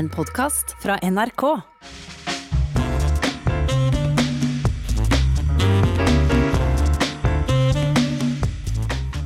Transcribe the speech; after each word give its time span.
En 0.00 0.08
podkast 0.08 0.76
fra 0.82 0.98
NRK. 1.02 1.42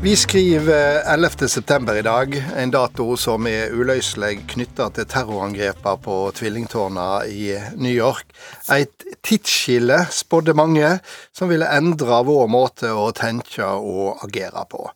Vi 0.02 0.16
skriver 0.16 1.12
11. 1.14 1.48
september 1.48 1.94
i 1.94 2.02
dag, 2.02 2.34
en 2.56 2.74
dato 2.74 3.06
som 3.14 3.46
er 3.46 3.70
uløselig 3.70 4.40
knytta 4.50 4.90
til 4.96 5.06
terrorangrepene 5.14 6.02
på 6.02 6.18
tvillingtårna 6.40 7.08
i 7.30 7.52
New 7.78 7.94
York. 7.94 8.34
Et 8.74 9.06
tidsskille, 9.22 10.08
spådde 10.10 10.58
mange, 10.58 10.96
som 11.30 11.54
ville 11.54 11.70
endre 11.70 12.24
vår 12.26 12.50
måte 12.50 12.90
å 12.90 13.12
tenke 13.14 13.62
og 13.62 14.26
agere 14.26 14.66
på. 14.74 14.88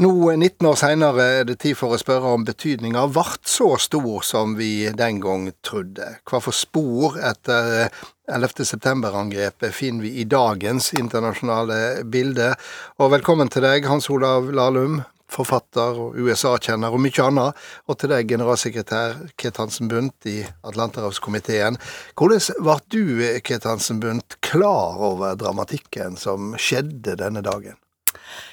Nå, 0.00 0.32
19 0.32 0.64
år 0.64 0.78
seinere, 0.80 1.24
er 1.42 1.42
det 1.44 1.58
tid 1.60 1.76
for 1.76 1.92
å 1.92 1.98
spørre 2.00 2.30
om 2.32 2.44
betydninga 2.48 3.02
vart 3.12 3.44
så 3.44 3.74
stor 3.76 4.22
som 4.24 4.54
vi 4.56 4.88
den 4.96 5.18
gang 5.20 5.42
trodde. 5.60 6.06
Hva 6.24 6.38
for 6.40 6.56
spor 6.56 7.18
etter 7.20 7.90
11. 8.24 8.64
september-angrepet 8.70 9.74
finner 9.76 10.06
vi 10.06 10.14
i 10.22 10.24
dagens 10.24 10.94
internasjonale 10.96 12.06
bilde? 12.08 12.54
Og 12.96 13.12
velkommen 13.12 13.52
til 13.52 13.66
deg, 13.66 13.90
Hans 13.92 14.08
Olav 14.08 14.48
Lahlum, 14.56 15.02
forfatter 15.28 16.00
og 16.06 16.16
USA-kjenner 16.16 16.96
og 16.96 17.04
mye 17.04 17.26
annet. 17.26 17.60
Og 17.84 18.00
til 18.00 18.14
deg, 18.14 18.32
generalsekretær 18.32 19.20
Ket 19.36 19.60
Hansen 19.60 19.92
Bundt 19.92 20.30
i 20.32 20.38
Atlanterhavskomiteen. 20.64 21.76
Hvordan 22.16 22.64
ble 22.64 22.80
du, 22.88 23.04
Ket 23.44 23.68
Hansen 23.68 24.00
Bundt, 24.00 24.40
klar 24.48 24.96
over 25.12 25.36
dramatikken 25.36 26.16
som 26.16 26.54
skjedde 26.56 27.20
denne 27.20 27.44
dagen? 27.44 27.76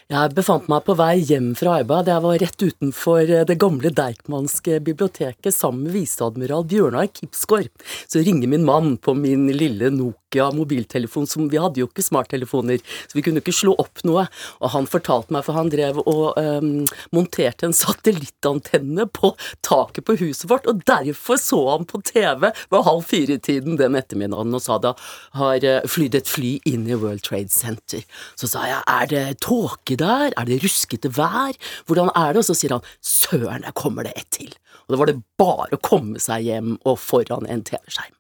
Jeg 0.07 0.31
befant 0.38 0.70
meg 0.71 0.85
på 0.88 0.93
vei 0.95 1.17
hjem 1.20 1.49
fra 1.59 1.81
arbeid. 1.81 2.07
Jeg 2.07 2.23
var 2.23 2.38
rett 2.39 2.63
utenfor 2.63 3.27
eh, 3.27 3.41
det 3.43 3.57
gamle 3.59 3.89
Deichmanske 3.91 4.77
biblioteket 4.79 5.52
sammen 5.52 5.84
med 5.84 5.98
viseadmiral 5.98 6.63
Bjørnar 6.63 7.09
Kipsgaard. 7.11 7.67
Så 8.07 8.21
ringer 8.23 8.48
min 8.48 8.63
mann 8.63 8.93
på 9.03 9.12
min 9.20 9.49
lille 9.51 9.89
Nokia 9.91 10.45
mobiltelefon, 10.55 11.27
som 11.27 11.49
vi 11.51 11.59
hadde 11.59 11.82
jo 11.82 11.90
ikke 11.90 12.05
smarttelefoner, 12.05 12.79
så 12.79 13.17
vi 13.20 13.23
kunne 13.26 13.43
ikke 13.43 13.55
slå 13.57 13.73
opp 13.84 13.99
noe. 14.07 14.23
Og 14.62 14.71
han 14.77 14.87
fortalte 14.87 15.35
meg, 15.35 15.43
for 15.43 15.59
han 15.59 15.73
drev 15.73 15.99
og 16.05 16.39
um, 16.39 16.87
monterte 17.12 17.67
en 17.67 17.76
satellittantenne 17.76 19.10
på 19.12 19.34
taket 19.67 20.07
på 20.07 20.15
huset 20.23 20.48
vårt, 20.48 20.71
og 20.71 20.85
derfor 20.87 21.35
så 21.35 21.60
han 21.73 21.84
på 21.89 21.99
TV 22.07 22.48
ved 22.48 22.87
halv 22.87 23.04
fire-tiden 23.12 23.76
den 23.84 23.99
ettermiddagen 23.99 24.55
og 24.55 24.63
sa 24.63 24.79
da 24.79 24.95
har 25.35 25.67
eh, 25.67 25.84
flydd 25.84 26.15
et 26.21 26.32
fly 26.32 26.55
inn 26.71 26.87
i 26.87 26.95
World 26.95 27.27
Trade 27.27 27.51
Center. 27.51 28.07
Så 28.39 28.48
sa 28.55 28.63
jeg 28.71 28.82
er 28.87 29.12
det 29.12 29.27
tåke 29.43 29.96
der? 29.99 30.35
Er 30.37 30.48
det 30.49 30.62
ruskete 30.63 31.12
vær? 31.17 31.57
Hvordan 31.90 32.13
er 32.13 32.34
det? 32.34 32.43
Og 32.43 32.49
så 32.49 32.57
sier 32.57 32.77
han 32.77 32.85
søren, 33.01 33.65
der 33.65 33.76
kommer 33.77 34.07
det 34.07 34.15
ett 34.15 34.29
til. 34.37 34.54
Og 34.87 34.95
da 34.95 35.01
var 35.01 35.12
det 35.12 35.20
bare 35.39 35.76
å 35.76 35.84
komme 35.84 36.21
seg 36.21 36.48
hjem 36.48 36.77
og 36.87 36.95
foran 37.01 37.49
en 37.49 37.65
TV-skjerm. 37.67 38.15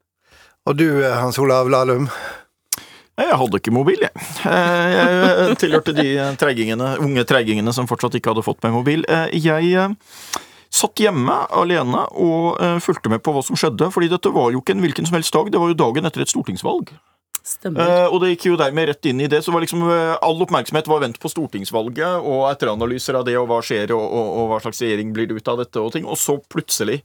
Og 0.67 0.75
du, 0.75 0.89
Hans 1.05 1.39
Olav 1.39 1.69
Lahlum? 1.71 2.09
Jeg 3.17 3.37
hadde 3.39 3.57
ikke 3.57 3.73
mobil, 3.73 4.03
jeg. 4.03 4.25
Eh, 4.45 4.91
jeg 4.93 5.55
tilhørte 5.63 5.93
de 5.97 6.05
treggingene, 6.37 6.91
unge 7.01 7.23
treigingene 7.25 7.73
som 7.73 7.87
fortsatt 7.89 8.13
ikke 8.19 8.29
hadde 8.29 8.43
fått 8.45 8.61
meg 8.65 8.75
mobil. 8.75 9.05
Eh, 9.09 9.31
jeg 9.41 9.71
eh, 9.73 9.95
satt 10.69 11.01
hjemme 11.01 11.39
alene 11.49 12.03
og 12.13 12.61
fulgte 12.83 13.09
med 13.09 13.23
på 13.25 13.33
hva 13.33 13.41
som 13.45 13.57
skjedde, 13.57 13.89
fordi 13.95 14.11
dette 14.11 14.33
var 14.35 14.51
jo 14.53 14.61
ikke 14.61 14.75
en 14.75 14.83
hvilken 14.85 15.09
som 15.09 15.17
helst 15.17 15.33
dag, 15.33 15.49
det 15.49 15.61
var 15.63 15.71
jo 15.71 15.79
dagen 15.79 16.05
etter 16.05 16.21
et 16.21 16.33
stortingsvalg. 16.33 16.93
Uh, 17.65 18.07
og 18.11 18.19
det 18.21 18.33
gikk 18.33 18.49
jo 18.49 18.59
dermed 18.59 18.89
rett 18.91 19.09
inn 19.09 19.21
i 19.23 19.29
det. 19.31 19.41
Så 19.45 19.53
var 19.53 19.63
liksom 19.63 19.85
uh, 19.87 20.15
all 20.23 20.41
oppmerksomhet 20.43 20.89
var 20.91 21.03
vendt 21.03 21.19
på 21.23 21.31
stortingsvalget 21.31 22.19
og 22.19 22.47
etteranalyser 22.51 23.19
av 23.19 23.27
det, 23.27 23.37
og 23.39 23.47
hva 23.51 23.61
skjer, 23.65 23.93
og, 23.95 24.03
og, 24.03 24.33
og 24.41 24.51
hva 24.51 24.59
slags 24.65 24.83
regjering 24.83 25.13
blir 25.15 25.29
det 25.29 25.39
ut 25.39 25.53
av 25.53 25.61
dette, 25.63 25.81
og 25.81 25.93
ting. 25.95 26.07
Og 26.07 26.19
så 26.19 26.37
plutselig 26.51 27.01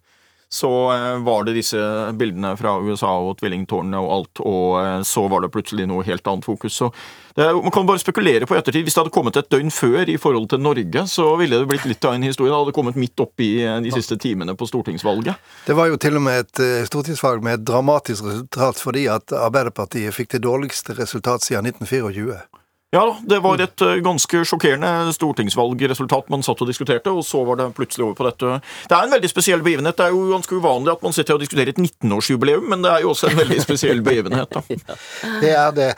så 0.52 0.70
uh, 0.92 1.18
var 1.24 1.46
det 1.48 1.56
disse 1.56 1.80
bildene 2.18 2.52
fra 2.60 2.76
USA 2.84 3.14
og 3.24 3.38
tvillingtårnene 3.40 4.00
og 4.02 4.14
alt, 4.18 4.44
og 4.44 5.04
så 5.08 5.26
var 5.32 5.44
det 5.44 5.52
plutselig 5.54 5.88
noe 5.88 6.04
helt 6.04 6.26
annet 6.28 6.44
fokus. 6.44 6.76
Så 6.76 6.90
det, 7.34 7.46
man 7.56 7.70
kan 7.70 7.86
bare 7.86 7.98
spekulere 7.98 8.46
på 8.46 8.56
ettertid. 8.56 8.84
Hvis 8.84 8.94
det 8.94 9.00
hadde 9.00 9.14
kommet 9.14 9.36
et 9.40 9.48
døgn 9.50 9.72
før 9.72 10.10
i 10.10 10.18
forhold 10.20 10.50
til 10.52 10.60
Norge, 10.60 11.06
så 11.08 11.30
ville 11.40 11.62
det 11.62 11.68
blitt 11.70 11.86
litt 11.88 12.04
av 12.04 12.16
en 12.16 12.26
historie. 12.26 12.52
Det 12.52 12.58
hadde 12.58 12.76
kommet 12.76 12.98
midt 13.00 13.24
oppi 13.24 13.54
i 13.62 13.68
de 13.84 13.92
siste 13.94 14.18
timene 14.20 14.56
på 14.58 14.68
stortingsvalget. 14.68 15.52
Det 15.66 15.76
var 15.78 15.88
jo 15.88 16.00
til 16.00 16.20
og 16.20 16.26
med 16.26 16.44
et 16.44 16.62
eh, 16.64 16.88
stortingsvalg 16.88 17.44
med 17.44 17.60
et 17.60 17.66
dramatisk 17.72 18.28
resultat 18.28 18.82
fordi 18.82 19.06
at 19.12 19.32
Arbeiderpartiet 19.36 20.14
fikk 20.16 20.36
det 20.36 20.44
dårligste 20.44 20.98
resultat 20.98 21.46
siden 21.46 21.72
1924. 21.72 22.61
Ja 22.92 23.06
det 23.24 23.38
var 23.40 23.60
et 23.64 23.80
eh, 23.80 24.00
ganske 24.04 24.42
sjokkerende 24.44 25.12
stortingsvalgresultat 25.16 26.28
man 26.32 26.44
satt 26.44 26.60
og 26.60 26.68
diskuterte, 26.68 27.12
og 27.12 27.24
så 27.24 27.40
var 27.48 27.56
det 27.60 27.70
plutselig 27.76 28.04
over 28.04 28.18
på 28.18 28.26
dette. 28.28 28.58
Det 28.88 28.96
er 28.96 29.06
en 29.06 29.14
veldig 29.14 29.30
spesiell 29.32 29.64
begivenhet. 29.64 29.96
Det 29.96 30.10
er 30.10 30.12
jo 30.12 30.26
ganske 30.34 30.58
uvanlig 30.60 30.92
at 30.92 31.06
man 31.06 31.16
sitter 31.16 31.38
og 31.38 31.44
diskuterer 31.44 31.72
et 31.72 31.80
19-årsjubileum, 31.80 32.68
men 32.68 32.84
det 32.84 32.92
er 32.92 33.06
jo 33.06 33.14
også 33.14 33.30
en 33.30 33.40
veldig 33.40 33.60
spesiell 33.64 34.04
begivenhet. 34.04 34.52
da. 34.52 34.98
Det 35.42 35.54
er 35.56 35.72
det. 35.76 35.92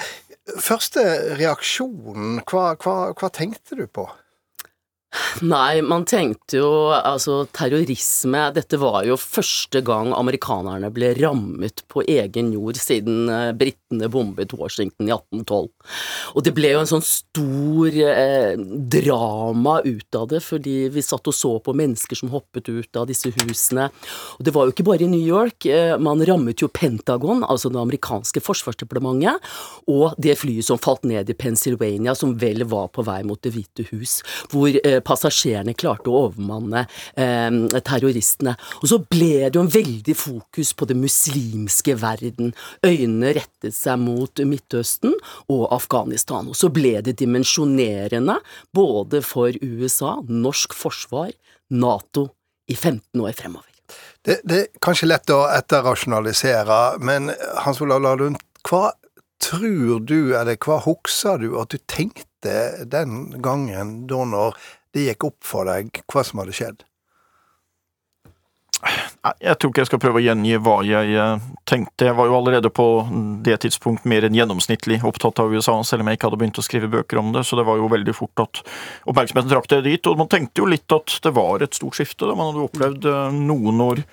Første 0.61 1.03
reaksjonen, 1.41 2.43
hva, 2.47 2.75
hva, 2.79 2.97
hva 3.17 3.31
tenkte 3.33 3.79
du 3.79 3.87
på? 3.89 4.07
Nei, 5.47 5.83
man 5.83 6.05
tenkte 6.09 6.59
jo 6.59 6.71
altså 6.95 7.45
terrorisme 7.55 8.41
Dette 8.55 8.79
var 8.81 9.05
jo 9.07 9.17
første 9.21 9.83
gang 9.85 10.13
amerikanerne 10.17 10.91
ble 10.95 11.13
rammet 11.19 11.85
på 11.91 12.03
egen 12.11 12.53
jord 12.55 12.79
siden 12.81 13.29
eh, 13.31 13.53
britene 13.57 14.09
bombet 14.11 14.55
Washington 14.59 15.09
i 15.09 15.15
1812. 15.15 15.69
Og 16.35 16.47
det 16.47 16.55
ble 16.57 16.73
jo 16.73 16.83
en 16.83 16.91
sånn 16.91 17.05
stor 17.07 17.99
eh, 18.09 18.55
drama 18.95 19.79
ut 19.85 20.19
av 20.19 20.29
det, 20.33 20.41
fordi 20.45 20.77
vi 20.95 21.05
satt 21.05 21.31
og 21.31 21.37
så 21.37 21.53
på 21.65 21.75
mennesker 21.77 22.19
som 22.19 22.33
hoppet 22.35 22.71
ut 22.71 23.01
av 23.01 23.09
disse 23.11 23.31
husene. 23.39 23.89
Og 24.39 24.47
det 24.47 24.55
var 24.55 24.67
jo 24.67 24.75
ikke 24.75 24.87
bare 24.87 25.07
i 25.07 25.11
New 25.11 25.23
York. 25.23 25.69
Eh, 25.71 25.95
man 26.03 26.23
rammet 26.27 26.65
jo 26.65 26.71
Pentagon, 26.75 27.45
altså 27.47 27.71
det 27.73 27.83
amerikanske 27.83 28.43
forsvarsdepartementet, 28.45 29.53
og 29.91 30.19
det 30.19 30.39
flyet 30.41 30.67
som 30.67 30.81
falt 30.83 31.07
ned 31.09 31.31
i 31.31 31.39
Pennsylvania, 31.39 32.17
som 32.19 32.35
vel 32.41 32.67
var 32.69 32.91
på 32.95 33.05
vei 33.07 33.21
mot 33.27 33.41
Det 33.45 33.53
hvite 33.53 33.85
hus, 33.91 34.21
hvor 34.53 34.73
eh, 34.73 35.01
passasjerene 35.07 35.77
klarte 35.79 36.11
å 36.11 36.25
overmanne 36.29 36.85
eh, 37.21 37.81
terroristene. 37.85 38.57
Og 38.83 38.91
så 38.91 39.01
ble 39.03 39.49
det 39.49 39.59
jo 39.59 39.65
en 39.65 39.73
veldig 39.73 40.17
fokus 40.19 40.73
på 40.77 40.89
det 40.91 40.99
muslimske 40.99 41.97
verden. 42.01 42.55
Øynene 42.87 43.35
rettet 43.39 43.77
seg 43.77 44.01
mot 44.03 44.45
Midtøsten 44.45 45.15
og 45.53 45.69
Afghanistan. 45.75 46.49
Og 46.51 46.59
så 46.59 46.71
ble 46.75 46.97
det 47.05 47.19
dimensjonerende 47.21 48.41
både 48.75 49.23
for 49.25 49.55
USA, 49.63 50.17
norsk 50.29 50.77
forsvar, 50.77 51.33
Nato 51.75 52.29
i 52.71 52.75
15 52.77 53.21
år 53.21 53.33
fremover. 53.37 53.71
Det, 54.25 54.41
det 54.49 54.59
er 54.59 54.69
kanskje 54.85 55.09
lett 55.11 55.33
å 55.33 55.45
etterrasjonalisere, 55.53 56.99
men 57.05 57.33
Hans 57.65 57.81
Olav 57.85 58.01
Lahlund, 58.05 58.39
hva 58.65 58.93
tror 59.45 60.01
du, 60.01 60.33
eller 60.39 60.57
hva 60.65 60.79
husker 60.85 61.43
du 61.43 61.59
at 61.61 61.75
du 61.75 61.81
tenkte 61.91 62.85
den 62.89 63.43
gangen 63.45 64.05
da 64.09 64.25
når 64.29 64.57
det 64.95 65.09
gikk 65.11 65.31
opp 65.31 65.41
for 65.45 65.69
deg 65.69 66.05
hva 66.11 66.25
som 66.27 66.43
hadde 66.43 66.57
skjedd? 66.57 66.85
Jeg 69.41 69.57
tror 69.57 69.71
ikke 69.71 69.81
jeg 69.81 69.89
skal 69.89 70.01
prøve 70.03 70.21
å 70.21 70.25
gjengi 70.25 70.59
hva 70.61 70.75
jeg 70.85 71.15
eh, 71.17 71.45
tenkte. 71.69 72.09
Jeg 72.11 72.17
var 72.19 72.29
jo 72.29 72.37
allerede 72.37 72.69
på 72.75 72.87
det 73.47 73.57
tidspunkt 73.65 74.05
mer 74.09 74.27
enn 74.27 74.37
gjennomsnittlig 74.37 74.99
opptatt 75.09 75.41
av 75.41 75.55
USA, 75.55 75.79
selv 75.87 76.05
om 76.05 76.11
jeg 76.11 76.19
ikke 76.19 76.29
hadde 76.29 76.41
begynt 76.43 76.61
å 76.61 76.65
skrive 76.67 76.91
bøker 76.93 77.23
om 77.23 77.33
det, 77.33 77.47
så 77.49 77.57
det 77.57 77.65
var 77.65 77.81
jo 77.81 77.89
veldig 77.93 78.15
fort 78.17 78.45
at 78.45 78.61
oppmerksomheten 79.09 79.53
trakk 79.55 79.71
det 79.73 79.81
dit. 79.87 80.11
Og 80.11 80.21
man 80.21 80.29
tenkte 80.33 80.61
jo 80.61 80.69
litt 80.69 80.93
at 80.93 81.17
det 81.25 81.33
var 81.39 81.65
et 81.65 81.79
stort 81.79 81.97
skifte. 81.97 82.29
da 82.29 82.37
Man 82.37 82.53
hadde 82.53 82.67
opplevd 82.69 83.09
eh, 83.09 83.39
noen 83.39 83.81
år 83.87 84.05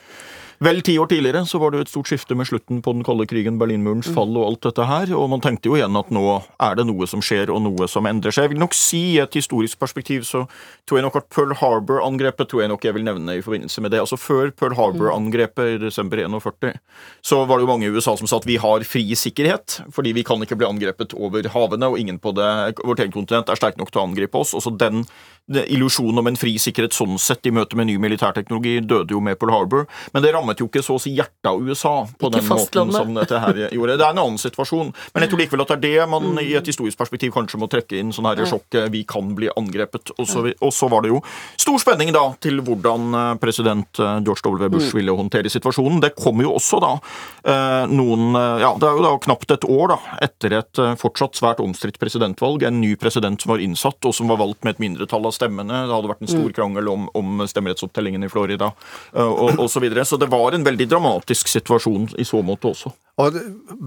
Vel 0.61 0.77
ti 0.85 0.93
år 1.01 1.07
tidligere 1.09 1.41
så 1.49 1.57
var 1.57 1.71
det 1.73 1.79
jo 1.79 1.83
et 1.87 1.89
stort 1.89 2.09
skifte 2.11 2.35
med 2.37 2.45
slutten 2.45 2.83
på 2.85 2.91
den 2.93 3.01
kalde 3.01 3.25
krigen, 3.25 3.55
Berlinmurens 3.57 4.11
mm. 4.11 4.13
fall 4.13 4.35
og 4.37 4.43
alt 4.45 4.67
dette 4.67 4.85
her, 4.85 5.09
og 5.17 5.31
man 5.31 5.41
tenkte 5.41 5.71
jo 5.71 5.77
igjen 5.79 5.95
at 5.97 6.11
nå 6.13 6.21
er 6.61 6.75
det 6.77 6.85
noe 6.85 7.07
som 7.09 7.23
skjer, 7.25 7.49
og 7.49 7.63
noe 7.65 7.87
som 7.89 8.05
endrer 8.05 8.35
seg. 8.35 8.45
Jeg 8.45 8.53
vil 8.53 8.61
nok 8.61 8.77
si 8.77 8.99
i 9.15 9.21
et 9.23 9.37
historisk 9.39 9.79
perspektiv 9.81 10.27
så 10.29 10.43
tror 10.85 10.99
jeg 10.99 11.07
nok 11.07 11.17
at 11.17 11.31
Pearl 11.33 11.55
Harbor-angrepet 11.57 12.51
tror 12.51 12.61
jeg 12.61 12.69
nok 12.69 12.85
jeg 12.85 12.93
vil 12.93 13.07
nevne 13.07 13.39
i 13.39 13.41
forbindelse 13.41 13.81
med 13.81 13.95
det. 13.95 14.03
Altså 14.03 14.19
Før 14.21 14.53
Pearl 14.53 14.77
Harbor-angrepet 14.77 15.79
i 15.79 15.81
desember 15.81 16.21
41 16.21 16.77
så 17.25 17.41
var 17.49 17.57
det 17.57 17.65
jo 17.65 17.71
mange 17.71 17.89
i 17.89 17.95
USA 17.97 18.13
som 18.19 18.29
sa 18.29 18.37
at 18.37 18.45
vi 18.45 18.59
har 18.61 18.85
fri 18.85 19.01
sikkerhet, 19.17 19.79
fordi 19.89 20.13
vi 20.13 20.25
kan 20.27 20.45
ikke 20.45 20.59
bli 20.61 20.69
angrepet 20.69 21.17
over 21.17 21.49
havene, 21.55 21.89
og 21.89 21.97
ingen 21.97 22.21
på 22.21 22.35
det, 22.37 22.51
vårt 22.85 23.01
eget 23.01 23.17
kontinent 23.17 23.49
er 23.49 23.57
sterk 23.57 23.81
nok 23.81 23.89
til 23.89 24.03
å 24.03 24.05
angripe 24.11 24.37
oss. 24.37 24.53
Også 24.53 24.77
den 24.77 25.07
illusjonen 25.49 26.19
om 26.21 26.27
en 26.27 26.37
fri 26.39 26.53
sikkerhet 26.61 26.95
sånn 26.95 27.17
sett 27.19 27.45
i 27.49 27.53
møte 27.53 27.77
med 27.79 27.89
ny 27.89 27.97
militærteknologi 28.01 28.79
døde 28.87 29.15
jo 29.15 29.21
med 29.23 29.39
Pearl 29.39 29.53
Harbor, 29.55 29.87
men 30.13 30.23
det 30.23 30.33
rammet 30.35 30.61
jo 30.61 30.67
ikke 30.69 30.83
så 30.85 30.95
å 30.97 31.01
si 31.01 31.13
hjertet 31.17 31.49
av 31.49 31.59
USA 31.59 31.93
på 32.19 32.29
ikke 32.29 32.39
den 32.39 32.47
måten 32.49 32.93
som 32.95 33.13
dette 33.17 33.41
her 33.41 33.61
gjorde. 33.75 33.97
Det 33.99 34.05
er 34.05 34.15
en 34.15 34.23
annen 34.23 34.41
situasjon, 34.41 34.93
men 35.13 35.25
jeg 35.25 35.31
tror 35.31 35.43
likevel 35.43 35.65
at 35.65 35.73
det 35.73 35.79
er 35.79 35.83
det 36.01 36.09
man 36.11 36.29
mm. 36.31 36.41
i 36.43 36.53
et 36.59 36.71
historisk 36.71 36.99
perspektiv 36.99 37.33
kanskje 37.35 37.59
må 37.61 37.69
trekke 37.71 37.99
inn 37.99 38.13
sånn 38.15 38.29
her 38.29 38.43
sjokk 38.47 38.77
Vi 38.91 39.03
kan 39.07 39.33
bli 39.37 39.49
angrepet. 39.57 40.13
Og 40.17 40.27
så, 40.27 40.43
og 40.53 40.71
så 40.73 40.87
var 40.91 41.03
det 41.03 41.11
jo 41.11 41.21
stor 41.59 41.79
spenning 41.81 42.11
da 42.15 42.23
til 42.41 42.61
hvordan 42.65 43.17
eh, 43.17 43.33
president 43.41 43.99
eh, 43.99 44.19
George 44.25 44.45
W. 44.45 44.69
Bush 44.71 44.91
mm. 44.91 44.97
ville 44.99 45.15
håndtere 45.17 45.51
situasjonen. 45.51 46.01
Det 46.03 46.13
kommer 46.17 46.47
jo 46.47 46.55
også 46.57 46.79
da 46.83 46.93
eh, 46.97 47.91
noen 47.91 48.31
Ja, 48.61 48.71
det 48.79 48.87
er 48.87 48.97
jo 48.97 49.05
da 49.05 49.13
knapt 49.25 49.53
et 49.53 49.65
år 49.67 49.93
da 49.93 49.99
etter 50.23 50.55
et 50.59 50.81
fortsatt 51.01 51.37
svært 51.39 51.61
omstridt 51.63 51.99
presidentvalg, 52.01 52.63
en 52.67 52.79
ny 52.81 52.93
president 52.99 53.41
som 53.41 53.53
var 53.53 53.63
innsatt, 53.63 53.99
og 54.07 54.15
som 54.15 54.29
var 54.31 54.39
valgt 54.41 54.65
med 54.65 54.75
et 54.75 54.83
mindretall 54.83 55.27
av 55.27 55.30
stemmene. 55.35 55.83
Det 55.87 55.95
hadde 55.95 56.11
vært 56.11 56.25
en 56.25 56.31
stor 56.31 56.49
mm. 56.49 56.55
krangel 56.57 56.91
om, 56.91 57.07
om 57.17 57.45
stemmerettsopptellingen 57.47 58.25
i 58.27 58.31
Florida 58.31 58.71
og, 58.71 59.31
og, 59.31 59.61
og 59.65 59.69
så 59.71 59.83
videre. 59.83 60.05
Så 60.07 60.19
det 60.21 60.29
var 60.31 60.55
en 60.55 60.65
veldig 60.67 60.89
dramatisk 60.91 61.51
situasjon 61.51 62.11
i 62.21 62.27
så 62.27 62.43
måte 62.45 62.71
også. 62.71 62.93
Og 63.21 63.37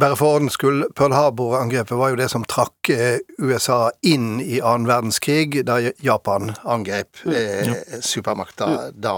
bare 0.00 0.17
for 0.19 0.37
ordens 0.37 0.58
skyld, 0.58 0.85
Pearl 0.94 1.14
Harbor-angrepet 1.17 1.96
var 1.99 2.12
jo 2.12 2.19
det 2.20 2.29
som 2.31 2.44
trakk 2.49 2.91
eh, 2.93 3.23
USA 3.41 3.88
inn 4.06 4.37
i 4.43 4.61
annen 4.61 4.88
verdenskrig, 4.88 5.62
da 5.67 5.81
Japan 6.05 6.52
angrep 6.62 7.25
mm. 7.25 7.32
eh, 7.38 7.73
supermakta 8.05 8.69
mm. 8.70 9.00
da. 9.02 9.17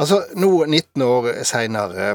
Altså, 0.00 0.24
nå 0.40 0.64
19 0.64 1.04
år 1.06 1.30
seinere, 1.46 2.14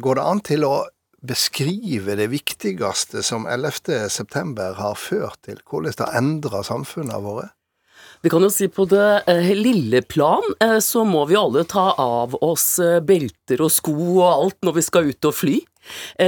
går 0.00 0.18
det 0.18 0.26
an 0.32 0.42
til 0.50 0.66
å 0.66 0.74
beskrive 1.20 2.16
det 2.16 2.30
viktigste 2.32 3.22
som 3.22 3.46
11. 3.46 4.08
september 4.08 4.78
har 4.80 4.96
ført 4.96 5.42
til? 5.44 5.60
Hvordan 5.68 5.92
det 5.92 6.06
har 6.06 6.20
endra 6.20 6.62
samfunnet 6.64 7.24
vårt? 7.24 7.52
Vi 8.20 8.28
kan 8.28 8.44
jo 8.44 8.50
si 8.52 8.66
på 8.68 8.84
det 8.84 9.22
eh, 9.32 9.46
lille 9.56 10.02
plan 10.04 10.44
eh, 10.60 10.76
så 10.84 11.06
må 11.08 11.22
vi 11.30 11.38
alle 11.40 11.62
ta 11.64 11.86
av 11.96 12.34
oss 12.44 12.74
eh, 12.82 12.98
belter 13.00 13.62
og 13.64 13.72
sko 13.72 13.94
og 13.96 14.26
alt 14.26 14.58
når 14.66 14.76
vi 14.76 14.84
skal 14.84 15.08
ut 15.08 15.28
og 15.30 15.36
fly. 15.38 15.56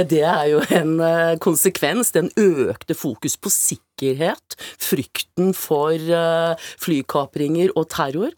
Det 0.09 0.23
er 0.25 0.47
jo 0.49 0.63
en 0.73 0.97
konsekvens, 1.39 2.09
den 2.15 2.31
økte 2.41 2.95
fokus 2.97 3.37
på 3.37 3.51
sikkerhet, 3.53 4.55
frykten 4.81 5.53
for 5.55 5.93
flykapringer 6.81 7.69
og 7.77 7.85
terror. 7.93 8.33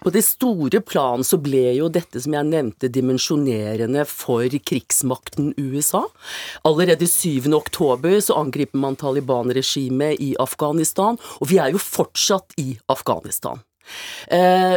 På 0.00 0.12
det 0.14 0.24
store 0.26 0.82
plan 0.84 1.24
så 1.26 1.38
ble 1.42 1.72
jo 1.76 1.90
dette 1.92 2.20
som 2.22 2.34
jeg 2.36 2.48
nevnte 2.50 2.90
dimensjonerende 2.92 4.04
for 4.08 4.46
krigsmakten 4.70 5.52
USA. 5.58 6.04
Allerede 6.68 7.08
7. 7.08 7.52
oktober 7.56 8.18
så 8.20 8.38
angriper 8.40 8.78
man 8.82 8.98
Taliban-regimet 9.00 10.20
i 10.20 10.32
Afghanistan, 10.42 11.18
og 11.40 11.50
vi 11.52 11.60
er 11.62 11.72
jo 11.74 11.82
fortsatt 11.82 12.56
i 12.62 12.74
Afghanistan. 12.92 13.62
Eh, 14.28 14.76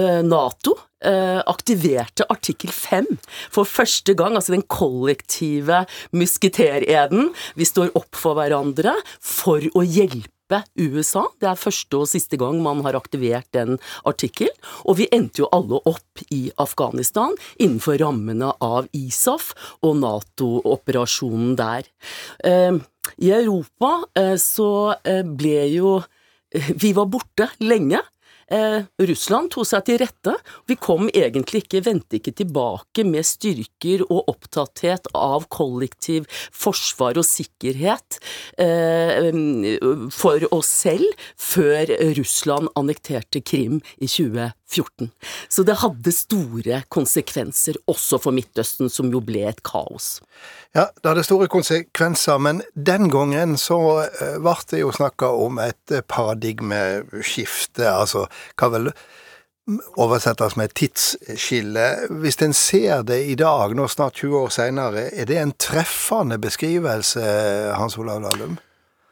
eh 0.00 0.22
Nato 0.24 0.76
eh, 1.04 1.40
aktiverte 1.46 2.26
artikkel 2.30 2.72
5 2.72 3.08
for 3.52 3.68
første 3.68 4.14
gang, 4.14 4.36
altså 4.36 4.54
den 4.54 4.66
kollektive 4.66 5.84
musketereden. 6.12 7.32
Vi 7.56 7.68
står 7.68 7.94
opp 7.98 8.18
for 8.18 8.38
hverandre 8.38 8.94
for 9.18 9.64
å 9.74 9.84
hjelpe 9.86 10.39
hjelpe 10.50 10.64
USA. 10.76 11.26
Det 11.40 11.48
er 11.48 11.58
første 11.58 11.96
og 12.00 12.08
siste 12.08 12.36
gang 12.36 12.60
man 12.62 12.82
har 12.84 12.94
aktivert 12.94 13.46
den 13.52 13.78
artikkel. 14.04 14.48
Og 14.84 14.98
vi 14.98 15.08
endte 15.12 15.42
jo 15.42 15.48
alle 15.52 15.80
opp 15.86 16.22
i 16.30 16.50
Afghanistan 16.58 17.34
innenfor 17.58 17.98
rammene 18.00 18.52
av 18.60 18.88
ISAF 18.92 19.54
og 19.82 19.96
Nato-operasjonen 20.00 21.56
der. 21.56 21.84
Ehm, 22.44 22.82
I 23.18 23.30
Europa 23.32 24.04
eh, 24.14 24.36
så 24.36 24.94
eh, 25.04 25.24
ble 25.24 25.68
jo 25.74 26.00
Vi 26.50 26.90
var 26.90 27.06
borte 27.06 27.46
lenge. 27.62 28.00
Eh, 28.50 28.82
Russland 29.06 29.52
tok 29.54 29.68
seg 29.68 29.84
til 29.86 30.00
rette. 30.02 30.34
Vi 30.66 30.74
kom 30.80 31.06
egentlig 31.14 31.62
ikke, 31.64 31.84
vendte 31.86 32.18
ikke 32.18 32.34
tilbake 32.40 33.04
med 33.06 33.26
styrker 33.26 34.02
og 34.08 34.30
opptatthet 34.32 35.06
av 35.14 35.46
kollektiv 35.54 36.26
forsvar 36.50 37.20
og 37.20 37.26
sikkerhet 37.26 38.18
eh, 38.58 39.30
for 40.14 40.46
oss 40.50 40.70
selv 40.82 41.26
før 41.38 41.94
Russland 42.18 42.72
annekterte 42.78 43.42
Krim 43.44 43.78
i 43.98 44.10
2014. 44.10 45.12
Så 45.50 45.66
det 45.66 45.78
hadde 45.82 46.14
store 46.14 46.82
konsekvenser 46.90 47.78
også 47.90 48.18
for 48.22 48.34
Midtøsten, 48.34 48.90
som 48.90 49.10
jo 49.14 49.22
ble 49.22 49.46
et 49.50 49.62
kaos. 49.66 50.18
Ja, 50.74 50.88
det 51.02 51.06
hadde 51.06 51.26
store 51.26 51.48
konsekvenser, 51.50 52.38
men 52.42 52.64
den 52.74 53.10
gangen 53.10 53.56
så 53.58 53.78
eh, 54.06 54.36
ble 54.42 54.58
det 54.70 54.82
jo 54.82 54.90
snakka 54.94 55.30
om 55.38 55.58
et 55.62 55.94
paradigmeskifte, 56.10 57.86
altså 57.90 58.26
hva 58.58 58.70
vel 58.74 58.92
oversettes 60.00 60.56
med 60.58 60.72
tidsskille. 60.74 61.86
Hvis 62.22 62.40
en 62.42 62.54
ser 62.56 63.04
det 63.06 63.20
i 63.30 63.36
dag, 63.38 63.74
nå 63.76 63.86
snart 63.90 64.18
20 64.18 64.40
år 64.44 64.50
seinere, 64.54 65.06
er 65.14 65.28
det 65.28 65.38
en 65.38 65.54
treffende 65.60 66.40
beskrivelse, 66.42 67.22
Hans 67.76 67.98
Olav 68.00 68.22
Lahlum? 68.24 68.58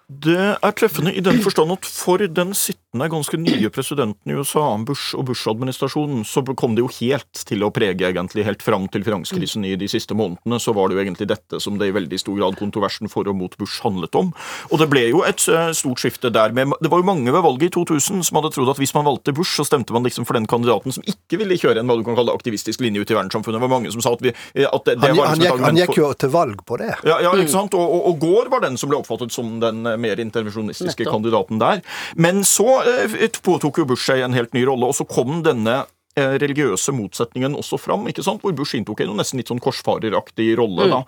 Det 0.08 0.56
er 0.56 0.72
treffende 0.72 1.12
i 1.12 1.20
den 1.20 1.42
forstand 1.44 1.74
at 1.74 1.84
for 1.84 2.16
den 2.24 2.54
sittende 2.56 2.87
ganske 2.96 3.36
nye 3.36 3.68
presidenten 3.70 4.32
i 4.32 4.34
USA, 4.34 4.76
Bush 4.80 5.12
og 5.16 5.26
Bush-administrasjonen, 5.28 6.24
så 6.24 6.40
kom 6.56 6.74
det 6.74 6.80
jo 6.80 6.88
helt 7.00 7.42
til 7.44 7.62
å 7.64 7.70
prege 7.70 8.08
egentlig 8.08 8.46
helt 8.46 8.62
fram 8.64 8.86
til 8.88 9.04
finanskrisen 9.04 9.64
i 9.68 9.74
de 9.76 9.88
siste 9.88 10.16
månedene. 10.16 10.56
Så 10.56 10.72
var 10.72 10.88
det 10.88 10.96
jo 10.96 11.02
egentlig 11.02 11.28
dette 11.28 11.60
som 11.60 11.76
det 11.76 11.90
i 11.90 11.92
veldig 11.92 12.18
stor 12.18 12.38
grad 12.38 12.56
kontroversen 12.56 13.12
for 13.12 13.28
og 13.28 13.36
mot 13.36 13.56
Bush 13.60 13.82
handlet 13.84 14.16
om. 14.16 14.32
Og 14.72 14.80
det 14.80 14.88
ble 14.88 15.04
jo 15.10 15.20
et 15.28 15.44
uh, 15.52 15.68
stort 15.76 16.00
skifte 16.00 16.30
der 16.32 16.54
med 16.56 16.72
Det 16.80 16.88
var 16.88 17.02
jo 17.02 17.08
mange 17.08 17.32
ved 17.32 17.44
valget 17.44 17.68
i 17.68 17.74
2000 17.76 18.24
som 18.24 18.40
hadde 18.40 18.54
trodd 18.54 18.72
at 18.72 18.80
hvis 18.80 18.94
man 18.96 19.04
valgte 19.04 19.36
Bush, 19.36 19.58
så 19.58 19.66
stemte 19.68 19.92
man 19.92 20.06
liksom 20.06 20.24
for 20.24 20.38
den 20.38 20.48
kandidaten 20.48 20.94
som 20.94 21.04
ikke 21.04 21.42
ville 21.42 21.60
kjøre 21.60 21.82
en 21.82 21.92
hva 21.92 21.98
du 21.98 22.06
kan 22.06 22.16
kalle 22.16 22.32
aktivistisk 22.32 22.80
linje 22.80 23.04
ut 23.04 23.12
i 23.12 23.18
verdenssamfunnet. 23.18 23.60
Det 23.60 23.66
var 23.66 23.74
mange 23.74 23.92
som 23.92 24.04
sa 24.04 24.14
at, 24.16 24.24
vi, 24.24 24.32
eh, 24.32 24.64
at 24.64 24.88
det, 24.88 24.96
det 25.02 25.12
han, 25.12 25.20
var 25.20 25.36
liksom 25.36 25.44
et 25.44 25.50
gikk, 25.52 25.64
han 25.66 25.80
gikk 25.82 26.00
jo 26.00 26.10
til 26.24 26.32
valg 26.32 26.64
på 26.64 26.80
det. 26.80 26.90
Ja, 27.04 27.20
ja 27.26 27.34
ikke 27.36 27.52
sant. 27.52 27.76
Og, 27.76 27.84
og, 27.84 28.08
og 28.12 28.24
Gård 28.24 28.52
var 28.54 28.64
den 28.64 28.80
som 28.80 28.88
ble 28.88 29.00
oppfattet 29.02 29.34
som 29.34 29.58
den 29.60 29.84
eh, 29.84 30.00
mer 30.00 30.24
intervensjonistiske 30.24 31.04
Nettopp. 31.04 31.12
kandidaten 31.12 31.60
der. 31.60 31.84
Men 32.16 32.40
så 32.48 32.77
eh, 32.77 32.77
påtok 33.44 33.82
jo 33.82 33.88
Bush 33.88 34.06
seg 34.08 34.24
en 34.24 34.36
helt 34.36 34.54
ny 34.56 34.64
rolle, 34.68 34.88
og 34.88 34.96
så 34.96 35.06
kom 35.08 35.42
denne 35.46 35.82
Eh, 35.82 35.97
religiøse 36.16 36.92
motsetningen 36.92 37.54
også 37.58 37.78
fram, 37.78 38.06
ikke 38.10 38.24
sant? 38.26 38.42
hvor 38.42 38.54
Bush 38.56 38.76
inntok 38.76 39.02
en 39.04 39.14
nesten 39.18 39.40
litt 39.40 39.50
sånn 39.50 39.62
korsfareraktig 39.62 40.50
rolle 40.58 40.88
mm. 40.88 40.92
da, 40.92 41.00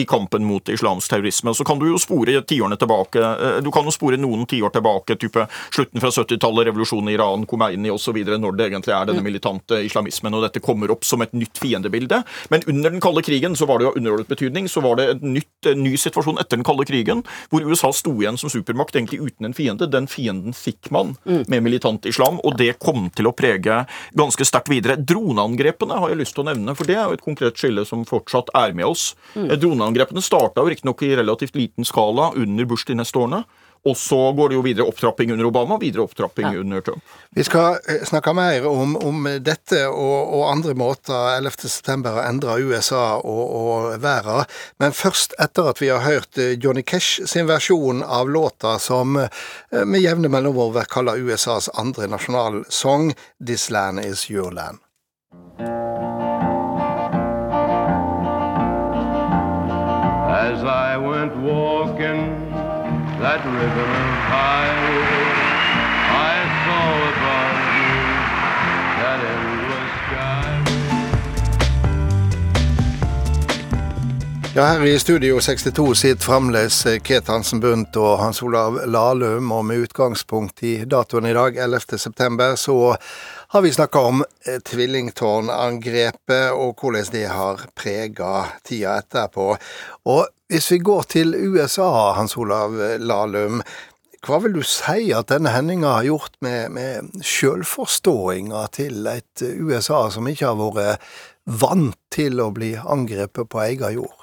i 0.00 0.04
kampen 0.08 0.44
mot 0.46 0.68
islamsk 0.68 1.10
terrorisme. 1.12 1.54
Så 1.56 1.64
kan 1.66 1.80
du 1.80 1.88
jo 1.88 2.00
spore 2.00 2.40
tiårene 2.48 2.78
tilbake, 2.80 3.22
eh, 3.22 3.58
du 3.64 3.70
kan 3.74 3.86
jo 3.88 3.94
spore 3.94 4.18
noen 4.20 4.46
tiår 4.48 4.72
tilbake, 4.74 5.16
type 5.20 5.46
slutten 5.74 6.02
fra 6.02 6.12
70-tallet, 6.12 6.68
revolusjonen 6.68 7.12
i 7.12 7.16
Iran, 7.16 7.46
Khomeini 7.48 7.92
osv., 7.92 8.18
når 8.28 8.58
det 8.58 8.68
egentlig 8.68 8.94
er 8.96 9.08
denne 9.08 9.22
mm. 9.22 9.28
militante 9.30 9.80
islamismen, 9.86 10.36
og 10.36 10.44
dette 10.46 10.62
kommer 10.64 10.92
opp 10.92 11.06
som 11.08 11.24
et 11.24 11.34
nytt 11.36 11.60
fiendebilde. 11.60 12.22
Men 12.52 12.66
under 12.68 12.94
den 12.94 13.04
kalde 13.04 13.24
krigen 13.26 13.56
så 13.58 13.68
var 13.68 13.80
det 13.80 13.88
jo 13.88 13.94
underordnet 13.96 14.30
betydning, 14.30 14.68
så 14.70 14.82
var 14.84 15.00
det 15.00 15.08
en 15.14 15.34
nytt, 15.38 15.70
ny 15.78 15.94
situasjon 15.98 16.40
etter 16.40 16.58
den 16.58 16.66
kalde 16.66 16.86
krigen, 16.88 17.24
hvor 17.52 17.64
USA 17.64 17.92
sto 17.96 18.14
igjen 18.18 18.38
som 18.40 18.52
supermakt 18.52 18.96
egentlig 18.96 19.22
uten 19.24 19.48
en 19.48 19.56
fiende. 19.56 19.88
Den 19.90 20.08
fienden 20.10 20.56
fikk 20.56 20.90
man 20.94 21.16
mm. 21.24 21.46
med 21.48 21.64
militant 21.64 22.06
islam, 22.08 22.40
og 22.44 22.58
det 22.60 22.74
kom 22.82 23.08
til 23.16 23.30
å 23.30 23.34
prege 23.36 23.80
ganske 24.18 24.44
sterkt 24.44 24.57
sterkt 24.58 24.72
videre. 24.72 24.96
Droneangrepene 24.96 25.98
har 25.98 26.10
jeg 26.10 26.18
lyst 26.18 26.34
til 26.34 26.44
å 26.44 26.48
nevne, 26.50 26.74
for 26.74 26.86
det 26.86 26.96
er 26.96 27.06
jo 27.06 27.16
et 27.16 27.24
konkret 27.24 27.56
skille 27.56 27.84
som 27.86 28.04
fortsatt 28.04 28.50
er 28.54 28.74
med 28.74 28.86
oss. 28.86 29.14
Mm. 29.34 29.54
Droneangrepene 29.58 30.22
starta 30.22 30.64
riktignok 30.66 31.02
i 31.02 31.16
relativt 31.16 31.56
liten 31.56 31.84
skala 31.84 32.32
under 32.36 32.64
Bush 32.64 32.86
de 32.86 32.98
neste 32.98 33.18
årene. 33.18 33.44
Og 33.86 33.96
så 33.96 34.32
går 34.32 34.48
det 34.48 34.58
jo 34.58 34.62
videre 34.64 34.86
opptrapping 34.88 35.32
under 35.32 35.46
Obama, 35.48 35.76
og 35.76 35.82
videre 35.82 36.02
opptrapping 36.02 36.50
ja. 36.52 36.60
under 36.60 36.80
Trump. 36.80 37.04
Vi 37.36 37.44
skal 37.46 37.78
eh, 37.88 38.02
snakke 38.08 38.32
mer 38.34 38.66
om, 38.66 38.96
om 38.96 39.28
dette 39.44 39.84
og, 39.88 40.34
og, 40.34 40.42
andre 40.50 40.74
måter 40.78 41.38
11.9 41.38 42.06
har 42.08 42.22
endra 42.26 42.58
USA 42.58 43.04
og, 43.18 43.44
og 43.60 44.02
verden. 44.02 44.48
Men 44.82 44.96
først 44.96 45.36
etter 45.40 45.70
at 45.70 45.82
vi 45.82 45.92
har 45.92 46.02
hørt 46.04 46.38
eh, 46.38 46.56
Johnny 46.58 46.82
Cash 46.82 47.24
sin 47.30 47.48
versjon 47.48 48.02
av 48.02 48.30
låta 48.30 48.78
som 48.82 49.16
eh, 49.20 49.28
med 49.84 50.02
jevne 50.02 50.32
mellomrom 50.32 50.74
blir 50.74 50.90
kalla 50.90 51.16
USAs 51.16 51.70
andre 51.78 52.10
nasjonalsang, 52.10 53.14
'This 53.38 53.70
Land 53.70 54.04
Is 54.04 54.30
Your 54.30 54.50
Land'. 54.50 54.82
As 60.30 60.62
I 60.64 60.96
went 60.96 61.36
walking 61.36 62.47
that 63.20 63.44
ribbon 63.44 63.90
of 63.90 64.14
highway 64.30 65.28
I 66.10 66.36
saw 66.64 66.86
above 67.10 67.58
me 67.74 67.88
that 68.98 69.20
endless 69.32 69.92
sky. 70.06 70.78
Ja, 74.54 74.64
her 74.64 74.86
i 74.86 74.98
Studio 74.98 75.40
62 75.40 75.94
sitter 75.94 76.24
fremdeles 76.24 76.86
Ket 77.02 77.28
Hansen 77.28 77.60
Bundt 77.60 77.96
og 77.96 78.18
Hans 78.18 78.42
Olav 78.42 78.80
Lahlum, 78.86 79.52
og 79.52 79.64
med 79.64 79.82
utgangspunkt 79.82 80.62
i 80.62 80.84
datoen 80.84 81.26
i 81.26 81.34
dag, 81.34 81.58
11.9, 81.66 82.56
så 82.56 82.96
har 83.50 83.62
vi 83.62 83.72
snakka 83.72 84.00
om 84.00 84.24
eh, 84.46 84.58
tvillingtårnangrepet 84.60 86.50
og 86.52 86.74
hvordan 86.80 87.12
det 87.14 87.26
har 87.32 87.62
prega 87.78 88.32
tida 88.66 88.98
etterpå. 89.00 89.54
Og 90.12 90.26
hvis 90.52 90.68
vi 90.72 90.78
går 90.84 91.08
til 91.08 91.32
USA, 91.32 92.12
Hans 92.18 92.36
Olav 92.36 92.76
Lahlum, 93.00 93.62
hva 94.26 94.40
vil 94.42 94.58
du 94.58 94.62
si 94.66 95.08
at 95.16 95.30
denne 95.32 95.52
hendinga 95.54 95.94
har 96.00 96.08
gjort 96.10 96.36
med, 96.44 96.74
med 96.74 97.24
sjølforståinga 97.24 98.66
til 98.74 99.06
et 99.08 99.44
USA 99.46 100.08
som 100.12 100.28
ikke 100.28 100.50
har 100.50 100.76
vært 100.76 101.10
vant 101.48 101.96
til 102.12 102.42
å 102.44 102.50
bli 102.52 102.74
angrepet 102.76 103.48
på 103.48 103.62
egen 103.64 104.00
jord? 104.00 104.17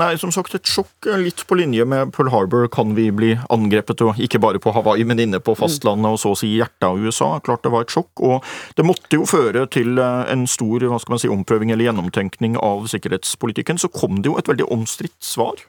Nei, 0.00 0.14
som 0.16 0.30
sagt 0.32 0.54
et 0.56 0.64
sjokk. 0.64 1.04
Litt 1.20 1.42
på 1.44 1.56
linje 1.58 1.84
med 1.84 2.14
Pearl 2.16 2.30
Harbor 2.32 2.64
kan 2.72 2.94
vi 2.96 3.10
bli 3.12 3.34
angrepet, 3.52 4.00
og 4.00 4.20
ikke 4.24 4.40
bare 4.40 4.60
på 4.62 4.72
Hawaii, 4.72 5.04
men 5.04 5.20
inne 5.20 5.40
på 5.44 5.52
fastlandet 5.58 6.14
og 6.14 6.20
så 6.22 6.32
å 6.32 6.38
si 6.40 6.48
hjertet 6.54 6.86
av 6.88 6.96
USA. 6.96 7.28
Klart 7.44 7.66
det 7.66 7.74
var 7.74 7.84
et 7.84 7.92
sjokk. 7.92 8.22
Og 8.24 8.48
det 8.78 8.86
måtte 8.88 9.20
jo 9.20 9.28
føre 9.28 9.66
til 9.68 10.00
eh, 10.00 10.22
en 10.32 10.46
stor 10.48 10.88
hva 10.88 11.00
skal 11.02 11.16
man 11.16 11.20
si, 11.20 11.32
omprøving 11.32 11.74
eller 11.74 11.90
gjennomtenkning 11.90 12.56
av 12.56 12.88
sikkerhetspolitikken. 12.88 13.82
Så 13.82 13.92
kom 13.92 14.22
det 14.22 14.32
jo 14.32 14.38
et 14.40 14.48
veldig 14.48 14.70
omstridt 14.72 15.18
svar 15.20 15.60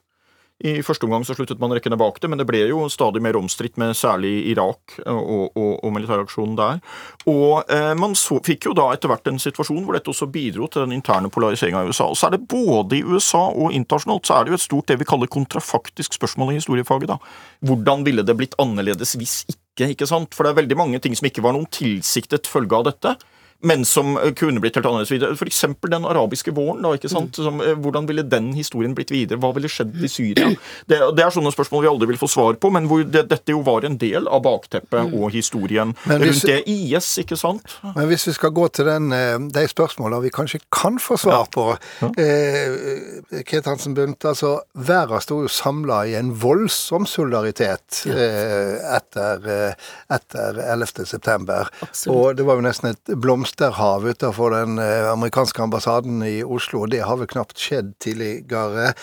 I 0.63 0.77
første 0.86 1.03
omgang 1.03 1.25
så 1.27 1.36
sluttet 1.36 1.60
man 1.60 1.74
rekkene 1.75 1.98
bak 2.00 2.22
det, 2.24 2.29
men 2.32 2.39
det 2.39 2.46
ble 2.48 2.62
jo 2.70 2.86
stadig 2.91 3.20
mer 3.24 3.36
omstridt 3.36 3.75
med 3.82 3.98
særlig 4.00 4.32
Irak 4.53 4.96
og, 5.03 5.51
og, 5.60 5.74
og 5.84 5.91
militæraksjonen 5.91 6.55
der. 6.55 6.79
Og 7.27 7.67
eh, 7.67 7.91
man 8.00 8.15
så, 8.15 8.39
fikk 8.43 8.70
jo 8.70 8.75
da 8.77 8.88
etter 8.93 9.12
hvert 9.12 9.27
en 9.27 9.41
situasjon 9.43 9.84
hvor 9.84 9.98
dette 9.98 10.13
også 10.13 10.29
bidro 10.32 10.70
til 10.72 10.86
den 10.86 10.96
interne 10.96 11.32
polariseringa 11.34 11.84
i 11.84 11.91
USA. 11.91 12.08
Og 12.08 12.15
så 12.20 12.29
er 12.29 12.38
det 12.38 12.46
både 12.48 13.01
i 13.01 13.03
USA 13.03 13.43
og 13.51 13.75
internasjonalt 13.75 14.29
så 14.29 14.38
er 14.38 14.48
det 14.48 14.53
jo 14.53 14.62
et 14.62 14.65
stort 14.67 14.88
det 14.88 15.00
vi 15.01 15.10
kaller 15.10 15.32
kontrafaktisk 15.32 16.15
spørsmål 16.15 16.53
i 16.53 16.62
historiefaget. 16.62 17.12
da. 17.12 17.20
Hvordan 17.67 18.08
ville 18.08 18.24
det 18.24 18.38
blitt 18.39 18.55
annerledes 18.62 19.17
hvis 19.20 19.41
ikke? 19.51 19.91
ikke 19.91 20.08
sant? 20.08 20.32
For 20.32 20.46
det 20.46 20.53
er 20.53 20.62
veldig 20.62 20.79
mange 20.79 21.03
ting 21.03 21.15
som 21.17 21.27
ikke 21.27 21.43
var 21.43 21.58
noen 21.58 21.67
tilsiktet 21.75 22.48
følge 22.48 22.79
av 22.79 22.88
dette 22.88 23.17
men 23.63 23.86
som 23.88 24.17
kunne 24.38 24.62
blitt 24.63 24.77
helt 24.77 24.88
annerledes 24.89 25.12
videre. 25.13 25.36
F.eks. 25.38 25.63
den 25.89 26.08
arabiske 26.08 26.51
våren. 26.55 26.82
da, 26.84 26.93
ikke 26.98 27.12
sant? 27.12 27.38
Mm. 27.38 27.46
Som, 27.46 27.62
eh, 27.62 27.75
hvordan 27.79 28.08
ville 28.10 28.25
den 28.27 28.51
historien 28.58 28.96
blitt 28.96 29.12
videre? 29.13 29.39
Hva 29.41 29.53
ville 29.55 29.72
skjedd 29.72 29.96
i 30.03 30.12
Syria? 30.12 30.51
Det, 30.89 30.98
det, 31.15 31.24
er 31.24 31.32
sånne 31.32 31.51
spørsmål 31.53 31.84
vi 31.86 31.89
aldri 31.89 32.08
vil 32.12 32.20
få 32.20 32.27
svar 32.32 32.58
på, 32.60 32.70
men 32.74 32.88
hvor 32.89 33.03
det, 33.08 33.24
dette 33.32 33.53
jo 33.53 33.62
var 33.65 33.86
en 33.88 33.96
del 34.00 34.27
av 34.27 34.41
bakteppet 34.43 35.10
mm. 35.10 35.13
og 35.15 35.32
historien 35.34 35.93
rundt 36.10 36.43
det. 36.48 36.60
IS, 36.70 37.08
ikke 37.22 37.38
sant? 37.39 37.77
Men 37.96 38.08
hvis 38.10 38.27
vi 38.27 38.36
skal 38.36 38.51
gå 38.55 38.67
til 38.75 38.89
den, 38.89 39.12
eh, 39.15 39.38
de 39.53 39.63
spørsmålene 39.70 40.25
vi 40.25 40.34
kanskje 40.34 40.60
kan 40.74 41.00
få 41.01 41.17
svar 41.22 41.48
på 41.53 41.70
ja. 42.01 42.10
eh, 42.20 43.41
Ket 43.48 43.70
Hansen 43.70 43.96
Bundt, 43.98 44.25
altså 44.27 44.58
verden 44.74 45.24
sto 45.24 45.39
jo 45.46 45.51
samla 45.51 46.03
i 46.10 46.17
en 46.20 46.34
voldsom 46.39 47.08
solidaritet 47.10 48.03
eh, 48.12 48.75
etter, 48.98 49.48
eh, 49.55 49.89
etter 50.13 50.60
11. 50.65 51.05
september. 51.10 51.72
Og 52.12 52.36
det 52.38 52.48
var 52.48 52.60
jo 52.60 52.67
nesten 52.67 52.91
et 52.93 53.15
blomst 53.24 53.52
blomsterhav 53.53 54.07
utenfor 54.07 54.51
den 54.51 54.79
eh, 54.79 55.12
amerikanske 55.12 55.62
ambassaden 55.62 56.24
i 56.24 56.43
Oslo. 56.43 56.83
og 56.83 56.91
Det 56.91 57.03
har 57.03 57.17
vel 57.17 57.27
knapt 57.27 57.57
skjedd 57.57 57.93
tidligere. 58.00 58.93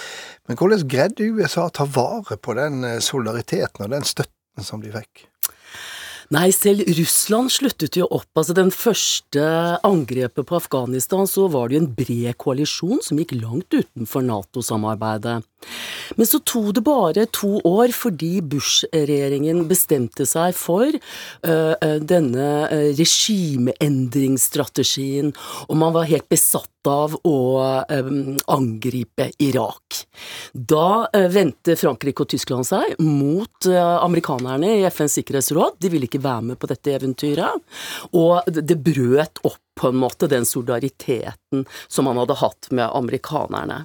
Men 0.49 0.57
hvordan 0.57 0.89
greide 0.89 1.31
USA 1.31 1.69
å 1.69 1.71
ta 1.71 1.85
vare 1.85 2.37
på 2.37 2.55
den 2.55 2.85
eh, 2.85 3.01
solidariteten 3.01 3.85
og 3.85 3.91
den 3.91 4.05
støtten 4.05 4.65
som 4.65 4.81
de 4.83 4.91
fikk? 4.93 5.30
Nei, 6.31 6.53
selv 6.55 6.87
Russland 6.95 7.51
sluttet 7.51 7.97
jo 7.99 8.05
opp. 8.07 8.31
Altså 8.39 8.55
Den 8.55 8.71
første 8.71 9.43
angrepet 9.83 10.47
på 10.47 10.55
Afghanistan, 10.61 11.27
så 11.27 11.49
var 11.51 11.67
det 11.67 11.75
jo 11.75 11.81
en 11.83 11.95
bred 11.97 12.37
koalisjon 12.39 13.03
som 13.03 13.19
gikk 13.19 13.35
langt 13.41 13.75
utenfor 13.75 14.23
Nato-samarbeidet. 14.23 15.43
Men 16.15 16.27
så 16.31 16.39
tok 16.47 16.71
det 16.77 16.85
bare 16.87 17.27
to 17.35 17.59
år 17.67 17.91
fordi 17.95 18.41
Bush-regjeringen 18.47 19.69
bestemte 19.71 20.27
seg 20.29 20.55
for 20.55 20.87
uh, 20.87 21.75
denne 21.99 22.69
regimeendringsstrategien, 22.95 25.33
og 25.67 25.77
man 25.83 25.93
var 25.99 26.11
helt 26.11 26.29
besatt 26.31 26.71
av 26.89 27.17
å 27.27 27.37
angripe 28.47 29.31
Irak. 29.43 30.01
Da 30.53 31.07
uh, 31.11 31.27
vendte 31.33 31.77
Frankrike 31.77 32.25
og 32.25 32.31
Tyskland 32.33 32.69
seg 32.69 32.97
mot 33.05 33.69
amerikanerne 33.71 34.79
i 34.79 34.87
FNs 34.89 35.19
sikkerhetsråd. 35.21 35.77
De 35.83 35.91
ville 35.93 36.09
ikke 36.09 36.23
være 36.25 36.53
med 36.53 36.61
på 36.61 36.71
dette 36.71 36.95
eventyret, 36.97 37.61
og 38.17 38.49
det 38.49 38.79
brøt 38.81 39.43
opp 39.45 39.61
på 39.81 39.89
en 39.89 40.01
måte 40.01 40.29
den 40.29 40.45
solidariteten 40.47 41.65
som 41.89 42.05
man 42.09 42.21
hadde 42.21 42.37
hatt 42.41 42.69
med 42.71 42.91
amerikanerne. 42.93 43.85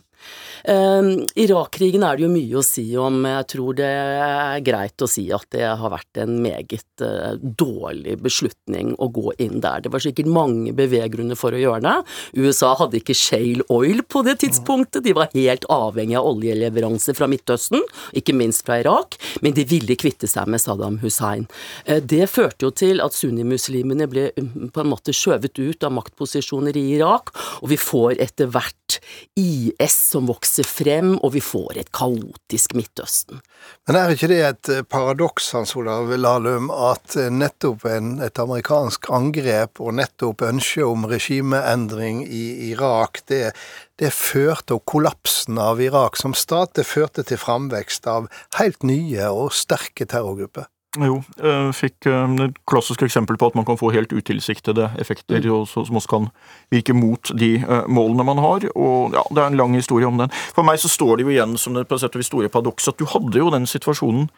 Um, 0.65 1.27
Irak-krigen 1.37 2.01
er 2.05 2.17
det 2.17 2.25
jo 2.25 2.31
mye 2.33 2.57
å 2.57 2.63
si 2.65 2.85
om. 2.97 3.19
Jeg 3.29 3.47
tror 3.51 3.75
det 3.77 3.89
er 3.89 4.63
greit 4.65 5.03
å 5.03 5.09
si 5.09 5.27
at 5.33 5.45
det 5.53 5.65
har 5.67 5.91
vært 5.93 6.21
en 6.23 6.39
meget 6.41 7.03
uh, 7.05 7.35
dårlig 7.37 8.15
beslutning 8.25 8.95
å 8.97 9.09
gå 9.13 9.35
inn 9.45 9.59
der. 9.61 9.83
Det 9.85 9.91
var 9.93 10.01
sikkert 10.01 10.31
mange 10.31 10.73
beveggrunner 10.77 11.37
for 11.37 11.53
å 11.53 11.61
gjøre 11.61 11.83
det. 11.85 11.95
USA 12.41 12.71
hadde 12.79 12.97
ikke 13.01 13.17
shale 13.17 13.65
oil 13.73 14.01
på 14.09 14.23
det 14.25 14.39
tidspunktet. 14.41 15.03
De 15.05 15.13
var 15.17 15.33
helt 15.35 15.67
avhengig 15.69 16.17
av 16.17 16.31
oljeleveranser 16.31 17.17
fra 17.17 17.29
Midtøsten, 17.29 17.85
ikke 18.17 18.33
minst 18.37 18.65
fra 18.65 18.79
Irak, 18.81 19.19
men 19.45 19.53
de 19.53 19.67
ville 19.69 19.99
kvitte 19.99 20.29
seg 20.29 20.49
med 20.49 20.63
Saddam 20.63 20.97
Hussein. 21.05 21.45
Uh, 21.85 22.01
det 22.01 22.25
førte 22.33 22.65
jo 22.65 22.73
til 22.73 23.03
at 23.05 23.13
sunnimuslimene 23.13 24.09
ble 24.09 24.31
um, 24.39 24.71
på 24.73 24.81
en 24.81 24.91
måte 24.95 25.13
skjøvet 25.13 25.61
ut 25.61 25.85
av 25.85 25.93
maktposisjoner 25.99 26.73
i 26.81 26.87
Irak, 26.97 27.35
og 27.61 27.69
vi 27.69 27.77
får 27.77 28.17
etter 28.25 28.49
hvert 28.49 28.99
IS 29.37 30.14
som 30.15 30.29
vokser 30.29 30.67
frem, 30.67 31.15
og 31.19 31.33
vi 31.35 31.41
får 31.43 31.81
et 31.81 31.91
kaotisk 31.95 32.75
Midtøsten. 32.77 33.41
Men 33.85 33.97
er 33.99 34.13
ikke 34.13 34.29
det 34.31 34.39
et 34.47 34.71
eh, 34.71 34.83
paradoks, 34.87 35.49
Hans 35.57 35.75
Olav 35.75 36.13
Lahlum, 36.15 36.69
at 36.71 37.17
eh, 37.19 37.31
nettopp 37.33 37.83
en, 37.91 38.15
et 38.23 38.39
amerikansk 38.41 39.09
angrep 39.13 39.81
og 39.83 39.97
nettopp 39.99 40.45
ønsket 40.47 40.87
om 40.87 41.07
regimeendring 41.11 42.23
i 42.25 42.45
Irak, 42.71 43.25
det, 43.31 43.51
det 43.99 44.13
førte, 44.15 44.71
til 44.71 44.79
kollapsen 44.87 45.59
av 45.61 45.81
Irak 45.83 46.15
som 46.17 46.33
stat, 46.37 46.73
det 46.79 46.87
førte 46.87 47.25
til 47.27 47.41
framvekst 47.41 48.07
av 48.09 48.29
helt 48.59 48.87
nye 48.87 49.27
og 49.33 49.51
sterke 49.53 50.07
terrorgrupper? 50.09 50.69
Jo, 50.95 51.19
jeg 51.41 51.75
fikk 51.75 52.07
et 52.07 52.59
klassisk 52.69 53.03
eksempel 53.05 53.39
på 53.41 53.49
at 53.51 53.57
man 53.57 53.65
kan 53.67 53.79
få 53.79 53.91
helt 53.95 54.13
utilsiktede 54.15 54.89
effekter 55.01 55.43
mm. 55.43 55.65
som 55.67 55.99
også 55.99 56.11
kan 56.11 56.29
virke 56.73 56.95
mot 56.95 57.31
de 57.35 57.57
målene 57.91 58.25
man 58.27 58.39
har. 58.43 58.67
og 58.75 59.15
ja, 59.17 59.23
Det 59.29 59.43
er 59.43 59.51
en 59.51 59.59
lang 59.59 59.75
historie 59.75 60.07
om 60.07 60.17
den. 60.21 60.31
For 60.55 60.63
meg 60.67 60.79
så 60.79 60.91
står 60.91 61.17
det 61.17 61.27
jo 61.27 61.35
igjen 61.35 61.57
som 61.59 61.75
det 61.75 61.87
på 61.89 61.97
et 61.97 62.05
sett 62.05 62.15
og 62.15 62.23
vis 62.23 62.31
store 62.31 62.51
paradokset 62.53 62.93
at 62.95 63.01
du 63.01 63.09
hadde 63.11 63.41
jo 63.43 63.51
den 63.53 63.67
situasjonen 63.69 64.29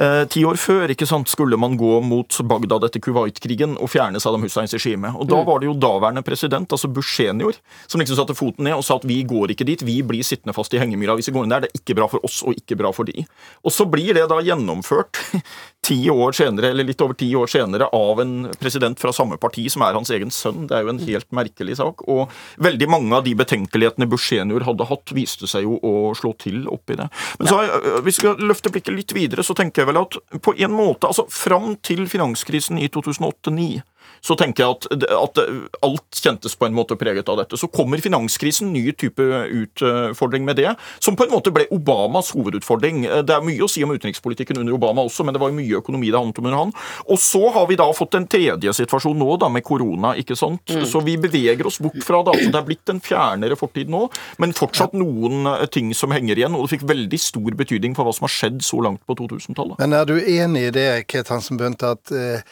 Eh, 0.00 0.22
ti 0.32 0.40
år 0.48 0.56
før 0.56 0.88
ikke 0.92 1.04
sant, 1.08 1.28
skulle 1.28 1.58
man 1.60 1.74
gå 1.76 1.98
mot 2.06 2.38
Bagdad 2.48 2.86
etter 2.86 3.02
Kuwait-krigen 3.04 3.74
og 3.76 3.90
fjerne 3.92 4.20
Saddam 4.22 4.44
Husseins 4.46 4.72
regime. 4.72 5.10
Og 5.12 5.28
Da 5.28 5.42
mm. 5.42 5.46
var 5.48 5.60
det 5.60 5.68
jo 5.68 5.76
daværende 5.76 6.24
president, 6.24 6.72
altså 6.72 6.88
Bush 6.88 7.12
senior, 7.12 7.58
som 7.86 8.00
liksom 8.00 8.16
satte 8.16 8.36
foten 8.36 8.64
ned 8.64 8.78
og 8.78 8.86
sa 8.86 8.96
at 8.96 9.04
vi 9.08 9.20
går 9.28 9.52
ikke 9.52 9.68
dit, 9.68 9.84
vi 9.84 10.00
blir 10.00 10.24
sittende 10.24 10.56
fast 10.56 10.72
i 10.72 10.80
hengemyra 10.80 11.18
hvis 11.18 11.28
vi 11.28 11.36
går 11.36 11.44
inn 11.44 11.52
der. 11.52 11.66
Det 11.66 11.72
er 11.72 11.82
ikke 11.82 11.98
bra 12.00 12.08
for 12.08 12.24
oss 12.24 12.40
og 12.46 12.56
ikke 12.56 12.78
bra 12.80 12.92
for 12.96 13.08
de. 13.08 13.26
Og 13.62 13.74
så 13.74 13.84
blir 13.84 14.16
det 14.16 14.24
da 14.32 14.40
gjennomført 14.40 15.20
ti 15.86 15.98
år 16.10 16.32
senere, 16.36 16.70
eller 16.70 16.86
litt 16.86 17.02
over 17.04 17.16
ti 17.18 17.28
år 17.36 17.50
senere, 17.50 17.88
av 17.92 18.20
en 18.22 18.34
president 18.60 19.00
fra 19.00 19.12
samme 19.14 19.38
parti 19.42 19.66
som 19.72 19.84
er 19.86 19.98
hans 19.98 20.12
egen 20.14 20.30
sønn. 20.34 20.66
Det 20.70 20.76
er 20.76 20.86
jo 20.86 20.92
en 20.94 21.02
helt 21.02 21.28
merkelig 21.34 21.78
sak. 21.80 22.04
Og 22.12 22.32
veldig 22.62 22.88
mange 22.92 23.18
av 23.18 23.26
de 23.26 23.34
betenkelighetene 23.38 24.08
Bush 24.10 24.30
senior 24.30 24.66
hadde 24.68 24.88
hatt, 24.88 25.14
viste 25.16 25.50
seg 25.50 25.66
jo 25.66 25.78
å 25.82 26.12
slå 26.18 26.34
til 26.42 26.66
oppi 26.70 26.98
det. 27.00 27.08
Men 27.40 27.50
så, 27.50 27.62
øh, 27.66 28.00
hvis 28.02 28.20
vi 28.20 28.20
skal 28.22 28.44
løfte 28.46 28.72
blikket 28.72 28.94
litt 28.96 29.16
videre, 29.16 29.42
så 29.46 29.56
tenker 29.58 29.82
jeg 29.82 29.92
vel 29.92 30.02
at 30.04 30.18
på 30.42 30.54
en 30.56 30.76
måte, 30.76 31.08
altså 31.10 31.26
fram 31.32 31.74
til 31.82 32.06
finanskrisen 32.10 32.78
i 32.78 32.88
2008-2009 32.92 33.82
så 34.22 34.36
tenker 34.38 34.62
jeg 34.62 34.76
at, 34.76 35.06
at, 35.16 35.40
alt 35.82 36.20
kjentes 36.22 36.54
på 36.58 36.68
en 36.68 36.76
måte 36.76 36.96
preget 36.98 37.28
av 37.28 37.40
dette. 37.40 37.58
Så 37.58 37.68
kommer 37.72 37.98
finanskrisen, 38.02 38.70
ny 38.72 38.92
type 38.94 39.22
utfordring 39.22 40.46
med 40.46 40.60
det, 40.60 40.74
som 41.02 41.16
på 41.18 41.26
en 41.26 41.34
måte 41.34 41.50
ble 41.54 41.66
Obamas 41.74 42.30
hovedutfordring. 42.36 43.02
Det 43.26 43.34
er 43.34 43.44
mye 43.44 43.66
å 43.66 43.70
si 43.70 43.82
om 43.82 43.90
utenrikspolitikken 43.94 44.62
under 44.62 44.76
Obama 44.76 45.04
også, 45.08 45.26
men 45.26 45.34
det 45.34 45.42
var 45.42 45.50
jo 45.50 45.58
mye 45.58 45.80
økonomi 45.82 46.12
det 46.12 46.20
handlet 46.20 46.38
om 46.38 46.48
under 46.48 46.60
han. 46.60 46.74
Og 47.10 47.20
så 47.22 47.42
har 47.56 47.66
vi 47.70 47.78
da 47.80 47.88
fått 47.96 48.14
en 48.18 48.28
tredje 48.30 48.76
situasjon 48.78 49.18
nå, 49.18 49.34
da, 49.42 49.50
med 49.52 49.66
korona, 49.66 50.14
ikke 50.20 50.38
sant. 50.38 50.64
Mm. 50.70 50.86
Så 50.88 51.02
vi 51.02 51.18
beveger 51.20 51.66
oss 51.66 51.80
bort 51.82 51.98
fra 52.06 52.22
det. 52.22 52.36
Altså, 52.36 52.54
det 52.54 52.62
er 52.62 52.68
blitt 52.70 52.94
en 52.94 53.02
fjernere 53.02 53.58
fortid 53.58 53.90
nå, 53.92 54.06
men 54.42 54.54
fortsatt 54.56 54.94
noen 54.98 55.50
eh, 55.56 55.66
ting 55.72 55.90
som 55.98 56.14
henger 56.14 56.38
igjen, 56.38 56.56
og 56.56 56.66
det 56.66 56.76
fikk 56.76 56.86
veldig 56.92 57.20
stor 57.20 57.58
betydning 57.58 57.98
for 57.98 58.06
hva 58.06 58.14
som 58.14 58.28
har 58.28 58.36
skjedd 58.36 58.62
så 58.64 58.82
langt 58.86 59.02
på 59.08 59.18
2000-tallet. 59.18 59.82
Men 59.82 59.98
er 59.98 60.06
du 60.06 60.18
enig 60.20 60.68
i 60.68 60.74
det, 60.74 60.90
Ket 61.10 61.32
Hansen 61.32 61.58
Bundt, 61.60 61.82
at 61.86 62.14
eh, 62.14 62.44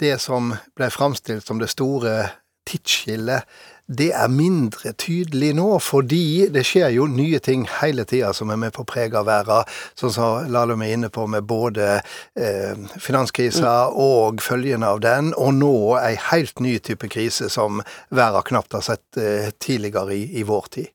det 0.00 0.18
som 0.22 0.54
ble 0.76 0.88
framstilt 0.90 1.46
som 1.46 1.60
det 1.60 1.70
store 1.72 2.30
tidsskillet, 2.68 3.48
det 3.92 4.12
er 4.14 4.30
mindre 4.30 4.92
tydelig 4.96 5.50
nå, 5.58 5.66
fordi 5.82 6.46
det 6.54 6.62
skjer 6.64 6.92
jo 6.94 7.08
nye 7.10 7.40
ting 7.42 7.64
hele 7.80 8.06
tida 8.08 8.30
som 8.36 8.52
er 8.54 8.60
med 8.62 8.72
på 8.76 8.84
å 8.84 8.88
prege 8.88 9.20
verden. 9.26 9.68
Sånn 9.98 10.14
som 10.14 10.48
Lahlum 10.54 10.84
er 10.86 10.94
inne 10.94 11.10
på 11.12 11.26
med 11.28 11.44
både 11.50 11.88
eh, 11.98 12.78
finanskrisa 13.02 13.90
og 13.90 14.40
følgene 14.44 14.94
av 14.94 15.02
den, 15.04 15.34
og 15.34 15.52
nå 15.58 15.74
ei 16.00 16.14
helt 16.30 16.62
ny 16.62 16.78
type 16.78 17.10
krise 17.12 17.50
som 17.52 17.82
verden 18.14 18.48
knapt 18.52 18.78
har 18.78 18.86
sett 18.86 19.20
eh, 19.20 19.50
tidligere 19.58 20.16
i, 20.16 20.24
i 20.40 20.46
vår 20.48 20.72
tid. 20.78 20.92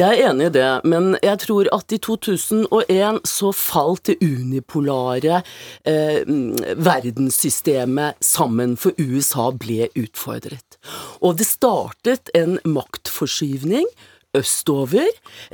Jeg 0.00 0.08
er 0.08 0.30
enig 0.30 0.50
i 0.50 0.54
det, 0.58 0.68
men 0.88 1.14
jeg 1.22 1.42
tror 1.44 1.70
at 1.74 1.94
i 1.94 2.00
2001 2.02 3.20
så 3.28 3.52
falt 3.56 4.10
det 4.10 4.18
unipolare 4.24 5.42
eh, 5.88 6.22
verdenssystemet 6.76 8.20
sammen, 8.24 8.76
for 8.80 8.96
USA 8.98 9.50
ble 9.52 9.90
utfordret. 9.98 10.80
Og 11.20 11.36
det 11.40 11.48
startet 11.48 12.32
en 12.36 12.58
maktforskyvning 12.64 13.88
østover. 14.36 15.08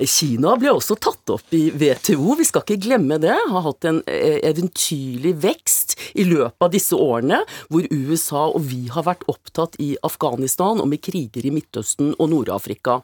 Kina 0.04 0.54
ble 0.60 0.72
også 0.76 0.96
tatt 1.00 1.32
opp 1.32 1.54
i 1.56 1.68
WTO, 1.72 2.36
vi 2.38 2.46
skal 2.46 2.64
ikke 2.64 2.82
glemme 2.88 3.18
det. 3.22 3.34
Har 3.34 3.64
hatt 3.64 3.88
en 3.88 4.02
eh, 4.10 4.38
eventyrlig 4.46 5.36
vekst 5.44 5.96
i 6.18 6.26
løpet 6.28 6.66
av 6.66 6.72
disse 6.74 6.96
årene, 6.96 7.42
hvor 7.72 7.88
USA 7.90 8.46
og 8.50 8.66
vi 8.68 8.86
har 8.92 9.06
vært 9.08 9.26
opptatt 9.32 9.78
i 9.82 9.94
Afghanistan 10.06 10.82
og 10.82 10.90
med 10.92 11.04
kriger 11.04 11.46
i 11.46 11.54
Midtøsten 11.54 12.14
og 12.18 12.32
Nord-Afrika. 12.32 13.00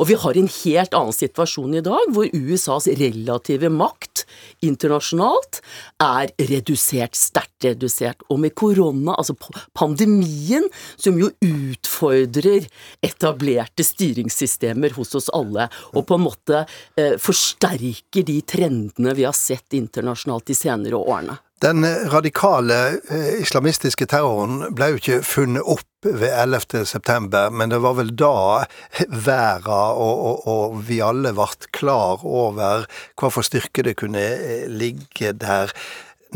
Og 0.00 0.10
vi 0.10 0.18
har 0.20 0.36
en 0.36 0.50
helt 0.50 0.96
annen 0.96 1.16
situasjon 1.16 1.76
i 1.78 1.84
dag, 1.84 2.10
hvor 2.14 2.28
USAs 2.32 2.88
relative 3.00 3.70
makt 3.72 4.24
internasjonalt, 4.64 5.60
er 6.02 6.32
redusert, 6.50 7.16
sterkt 7.18 7.66
redusert. 7.66 8.24
Og 8.30 8.40
med 8.42 8.54
korona, 8.58 9.16
altså 9.16 9.36
pandemien, 9.76 10.66
som 10.96 11.18
jo 11.20 11.30
utfordrer 11.44 12.68
etablerte 13.04 13.86
styringssystemer 13.86 14.96
hos 14.98 15.14
oss 15.18 15.30
alle, 15.36 15.68
og 15.94 16.06
på 16.08 16.18
en 16.18 16.26
måte 16.26 16.62
eh, 16.98 17.16
forsterker 17.20 18.26
de 18.26 18.40
trendene 18.46 19.16
vi 19.16 19.26
har 19.26 19.36
sett 19.36 19.76
internasjonalt 19.76 20.48
de 20.48 20.56
senere 20.56 21.00
årene. 21.00 21.38
Den 21.62 21.86
radikale 22.10 22.98
eh, 23.08 23.40
islamistiske 23.40 24.04
terroren 24.12 24.74
ble 24.76 24.90
jo 24.92 24.98
ikke 24.98 25.22
funnet 25.24 25.64
opp 25.64 26.04
ved 26.04 26.28
11. 26.28 26.82
september, 26.84 27.48
men 27.48 27.72
det 27.72 27.78
var 27.80 27.94
vel 27.96 28.10
da 28.12 28.66
verden 29.08 29.72
og, 29.72 30.18
og, 30.28 30.42
og, 30.52 30.74
vi 30.84 30.98
alle 31.00 31.32
ble 31.32 31.70
klar 31.72 32.20
over 32.20 32.84
hva 33.16 33.30
for 33.32 33.46
styrke 33.46 33.86
det 33.88 33.96
kunne 34.02 34.20
eh, 34.20 34.68
ligge 34.68 35.32
der. 35.32 35.72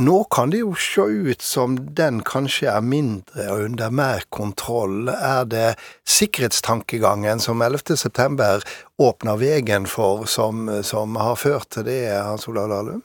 Nå 0.00 0.22
kan 0.32 0.54
det 0.54 0.62
jo 0.62 0.72
se 0.80 1.04
ut 1.04 1.44
som 1.44 1.76
den 2.00 2.22
kanskje 2.24 2.70
er 2.72 2.80
mindre 2.80 3.50
og 3.52 3.66
under 3.66 3.92
mer 3.92 4.24
kontroll. 4.32 5.12
Er 5.12 5.44
det 5.44 5.74
sikkerhetstankegangen 6.08 7.44
som 7.44 7.60
11. 7.60 7.92
september 8.00 8.64
åpner 8.96 9.36
veien 9.36 9.84
for, 9.84 10.24
som, 10.24 10.64
som 10.80 11.20
har 11.20 11.36
ført 11.36 11.74
til 11.76 11.90
det, 11.92 12.06
Hans 12.16 12.48
Olav 12.48 12.72
Lahlum? 12.72 13.04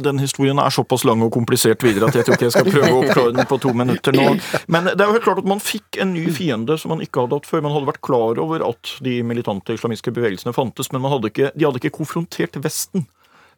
Den 0.00 0.18
historien 0.22 0.58
er 0.58 0.72
såpass 0.72 1.04
lang 1.04 1.20
og 1.24 1.32
komplisert 1.34 1.82
videre 1.84 2.08
at 2.08 2.16
jeg 2.16 2.24
tror 2.24 2.38
ikke 2.38 2.48
jeg 2.48 2.54
skal 2.54 2.68
prøve 2.70 2.90
å 2.92 3.00
oppklare 3.02 3.34
den 3.36 3.48
på 3.50 3.58
to 3.60 3.72
minutter 3.76 4.16
nå. 4.16 4.28
Men 4.72 4.88
det 4.88 4.96
er 4.96 5.10
jo 5.10 5.16
helt 5.18 5.26
klart 5.26 5.42
at 5.42 5.50
man 5.52 5.60
fikk 5.60 6.00
en 6.00 6.14
ny 6.16 6.26
fiende 6.32 6.78
som 6.80 6.94
man 6.94 7.04
ikke 7.04 7.26
hadde 7.26 7.40
hatt 7.40 7.48
før. 7.50 7.64
Man 7.66 7.74
hadde 7.76 7.90
vært 7.90 8.04
klar 8.06 8.40
over 8.40 8.64
at 8.64 8.94
de 9.04 9.18
militante 9.26 9.76
islamistiske 9.76 10.14
bevegelsene 10.16 10.56
fantes, 10.56 10.92
men 10.94 11.04
hadde 11.12 11.32
ikke, 11.32 11.52
de 11.52 11.68
hadde 11.68 11.82
ikke 11.82 11.96
konfrontert 11.98 12.56
Vesten. 12.62 13.04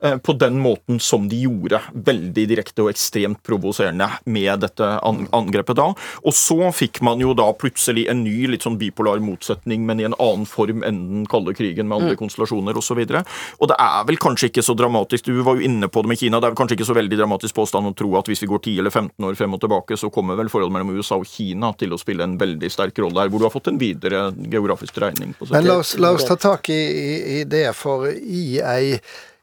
Eh, 0.04 0.18
på 0.18 0.32
den 0.32 0.60
måten 0.60 1.00
som 1.00 1.28
de 1.28 1.38
gjorde. 1.46 1.78
Veldig 1.94 2.42
direkte 2.48 2.84
og 2.84 2.90
ekstremt 2.90 3.38
provoserende 3.46 4.10
med 4.28 4.60
dette 4.60 4.88
angrepet 5.00 5.78
da. 5.78 5.86
Og 6.20 6.34
så 6.36 6.68
fikk 6.76 7.00
man 7.06 7.22
jo 7.24 7.32
da 7.36 7.46
plutselig 7.56 8.04
en 8.12 8.20
ny 8.26 8.50
litt 8.52 8.66
sånn 8.66 8.76
bipolar 8.76 9.22
motsetning, 9.24 9.86
men 9.88 10.02
i 10.02 10.04
en 10.04 10.16
annen 10.18 10.44
form 10.44 10.84
enn 10.84 11.00
den 11.08 11.24
kalde 11.30 11.56
krigen 11.56 11.88
med 11.88 12.02
andre 12.02 12.18
mm. 12.18 12.20
konstellasjoner 12.20 12.76
osv. 12.76 13.00
Og, 13.00 13.14
så 13.14 13.24
og 13.64 13.72
det 13.72 13.80
er 13.80 14.04
vel 14.10 14.20
kanskje 14.20 14.52
ikke 14.52 14.66
så 14.66 14.76
dramatisk, 14.76 15.24
du 15.24 15.40
var 15.46 15.56
jo 15.56 15.64
inne 15.70 15.88
på 15.88 16.04
det 16.04 16.12
med 16.12 16.20
Kina, 16.20 16.36
det 16.36 16.50
er 16.50 16.54
vel 16.54 16.60
kanskje 16.60 16.76
ikke 16.78 16.90
så 16.92 17.00
veldig 17.00 17.22
dramatisk 17.24 17.56
påstand 17.56 17.88
å 17.88 17.96
tro 17.96 18.12
at 18.20 18.28
hvis 18.28 18.44
vi 18.44 18.52
går 18.52 18.60
10 18.60 18.84
eller 18.84 18.92
15 18.92 19.30
år 19.30 19.40
frem 19.40 19.56
og 19.56 19.64
tilbake, 19.64 19.96
så 19.96 20.12
kommer 20.12 20.36
vel 20.36 20.52
forholdet 20.52 20.76
mellom 20.76 20.94
USA 20.98 21.16
og 21.16 21.28
Kina 21.32 21.72
til 21.80 21.96
å 21.96 22.00
spille 22.02 22.28
en 22.28 22.36
veldig 22.40 22.74
sterk 22.76 23.00
rolle 23.00 23.24
her, 23.24 23.32
hvor 23.32 23.40
du 23.40 23.48
har 23.48 23.56
fått 23.56 23.72
en 23.72 23.80
videre 23.80 24.26
geografisk 24.36 25.00
dreining. 25.00 25.32
Men 25.48 25.64
la 25.64 25.80
oss, 25.80 25.96
la 25.96 26.12
oss 26.12 26.28
ta 26.28 26.36
tak 26.36 26.68
i, 26.68 26.82
i, 26.82 27.14
i 27.40 27.44
det, 27.48 27.70
for 27.78 28.10
i 28.12 28.58
ei 28.60 28.98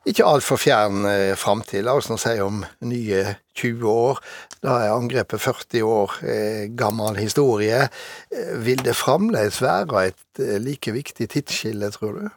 ikke 0.10 0.26
altfor 0.26 0.58
fjern 0.58 1.06
eh, 1.06 1.36
framtid. 1.38 1.86
La 1.86 1.94
oss 1.98 2.10
nå 2.10 2.18
si 2.22 2.34
om 2.42 2.64
nye 2.90 3.24
20 3.58 3.90
år. 3.90 4.22
Da 4.62 4.78
er 4.84 4.94
angrepet 4.96 5.42
40 5.42 5.86
år 5.86 6.20
eh, 6.22 6.68
gammel 6.78 7.18
historie. 7.22 7.88
Eh, 8.34 8.54
vil 8.66 8.82
det 8.86 8.98
fremdeles 8.98 9.62
være 9.64 10.08
et 10.12 10.42
eh, 10.42 10.60
like 10.62 10.94
viktig 10.94 11.30
tidsskille, 11.34 11.92
tror 11.94 12.20
du? 12.20 12.30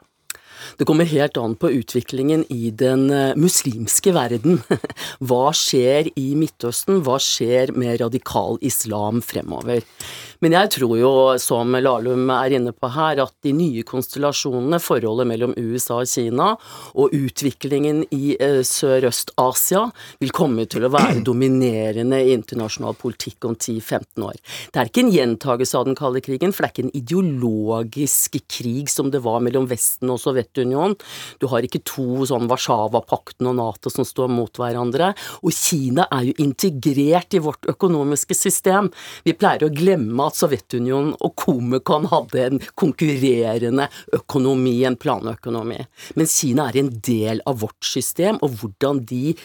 Det 0.78 0.86
kommer 0.88 1.04
helt 1.04 1.36
an 1.36 1.58
på 1.60 1.68
utviklingen 1.76 2.46
i 2.48 2.70
den 2.72 3.10
muslimske 3.36 4.14
verden. 4.16 4.62
Hva 5.28 5.50
skjer 5.52 6.08
i 6.16 6.30
Midtøsten? 6.40 7.02
Hva 7.04 7.18
skjer 7.20 7.74
med 7.76 8.00
radikal 8.00 8.56
islam 8.64 9.20
fremover? 9.20 9.84
Men 10.42 10.56
jeg 10.56 10.72
tror 10.76 10.94
jo, 10.98 11.12
som 11.42 11.76
Lahlum 11.76 12.30
er 12.34 12.56
inne 12.58 12.74
på 12.74 12.90
her, 12.94 13.22
at 13.22 13.34
de 13.44 13.54
nye 13.56 13.84
konstellasjonene, 13.86 14.80
forholdet 14.82 15.28
mellom 15.30 15.54
USA 15.58 16.00
og 16.02 16.10
Kina, 16.10 16.54
og 16.94 17.14
utviklingen 17.14 18.04
i 18.14 18.34
eh, 18.38 18.62
Sørøst-Asia, 18.66 19.84
vil 20.22 20.34
komme 20.34 20.66
til 20.70 20.86
å 20.86 20.92
være 20.94 21.22
dominerende 21.28 22.22
i 22.22 22.34
internasjonal 22.34 22.98
politikk 23.00 23.48
om 23.50 23.58
10-15 23.58 24.26
år. 24.26 24.40
Det 24.72 24.82
er 24.82 24.90
ikke 24.90 25.06
en 25.06 25.14
gjentagelse 25.14 25.78
av 25.78 25.88
den 25.88 25.98
kalde 25.98 26.24
krigen, 26.24 26.54
for 26.54 26.64
det 26.64 26.70
er 26.70 26.76
ikke 26.76 26.86
en 26.88 26.96
ideologisk 27.02 28.40
krig 28.50 28.90
som 28.92 29.10
det 29.14 29.22
var 29.24 29.42
mellom 29.44 29.68
Vesten 29.70 30.10
og 30.12 30.20
Sovjetunionen 30.22 30.54
Sovjetunionen. 30.54 30.96
Du 31.40 31.48
har 31.50 31.64
ikke 31.64 31.82
to 31.84 32.24
sånn 32.28 32.48
Warszawapakten 32.50 33.48
og 33.50 33.56
Nato 33.58 33.90
som 33.90 34.04
står 34.06 34.30
mot 34.32 34.52
hverandre. 34.58 35.12
Og 35.42 35.52
Kina 35.52 36.06
er 36.10 36.30
jo 36.30 36.34
integrert 36.42 37.34
i 37.34 37.42
vårt 37.42 37.66
økonomiske 37.66 38.34
system. 38.34 38.90
Vi 39.24 39.34
pleier 39.34 39.66
å 39.66 39.72
glemme 39.72 40.23
at 40.26 40.38
Sovjetunionen 40.38 41.14
og 41.24 41.34
Komekon 41.40 42.08
hadde 42.12 42.44
en 42.44 42.62
konkurrerende 42.78 43.88
økonomi, 44.16 44.78
en 44.84 44.98
planøkonomi. 45.00 45.80
Men 46.18 46.30
Kina 46.30 46.70
er 46.70 46.80
en 46.82 46.94
del 47.04 47.42
av 47.48 47.60
vårt 47.64 47.84
system, 47.84 48.40
og 48.42 48.58
hvordan 48.60 49.04
de 49.10 49.36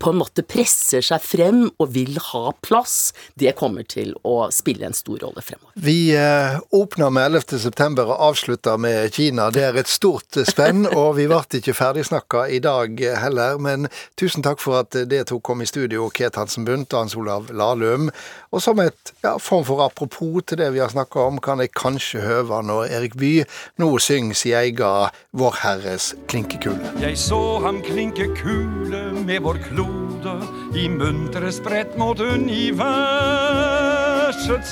på 0.00 0.12
en 0.12 0.20
måte 0.20 0.44
presser 0.46 1.04
seg 1.04 1.22
frem 1.24 1.62
og 1.70 1.92
vil 1.94 2.18
ha 2.30 2.52
plass, 2.62 3.12
det 3.34 3.54
kommer 3.58 3.86
til 3.88 4.12
å 4.26 4.50
spille 4.54 4.86
en 4.88 4.96
stor 4.96 5.20
rolle 5.24 5.44
fremover. 5.44 5.74
Vi 5.80 6.12
eh, 6.16 6.58
åpner 6.76 7.12
med 7.14 7.30
11. 7.30 7.58
september 7.62 8.10
og 8.12 8.24
avslutter 8.30 8.80
med 8.80 9.14
Kina. 9.14 9.50
Det 9.54 9.64
er 9.66 9.80
et 9.80 9.90
stort 9.90 10.38
spenn, 10.48 10.86
og 10.98 11.16
vi 11.18 11.28
ble 11.30 11.42
ikke 11.60 11.76
ferdigsnakka 11.76 12.46
i 12.52 12.60
dag 12.62 13.00
heller. 13.22 13.60
Men 13.62 13.88
tusen 14.20 14.44
takk 14.46 14.62
for 14.62 14.82
at 14.82 14.96
det 15.10 15.24
tok 15.30 15.44
kom 15.46 15.64
i 15.64 15.68
studio, 15.68 16.08
Ket 16.14 16.38
Hansen 16.38 16.66
Bundt 16.68 16.94
og 16.94 17.04
Hans 17.04 17.16
Olav 17.18 17.50
Lahlum. 17.54 18.10
Og 18.50 18.62
som 18.62 18.80
et 18.82 19.12
ja, 19.24 19.36
form 19.38 19.64
for 19.66 19.82
apropos 19.84 20.44
til 20.46 20.60
det 20.60 20.72
vi 20.74 20.82
har 20.82 20.92
snakka 20.92 21.26
om, 21.30 21.40
kan 21.42 21.62
jeg 21.62 21.74
kanskje 21.76 22.22
høve 22.24 22.60
når 22.66 22.90
Erik 22.98 23.16
Bye 23.20 23.46
nå 23.80 23.90
synger 24.02 24.38
si 24.38 24.52
egen 24.56 25.10
Vår 25.36 25.56
Herres 25.62 26.12
klinkekule. 26.30 26.92
Jeg 27.02 27.18
så 27.20 27.40
ham 27.64 27.80
klinke 27.84 28.26
kule 28.38 29.02
med 29.26 29.42
vår 29.44 29.60
klode 29.70 30.34
i 30.74 30.88
muntre 30.90 31.52
sprett 31.54 31.96
mot 31.98 32.20
universets 32.20 32.70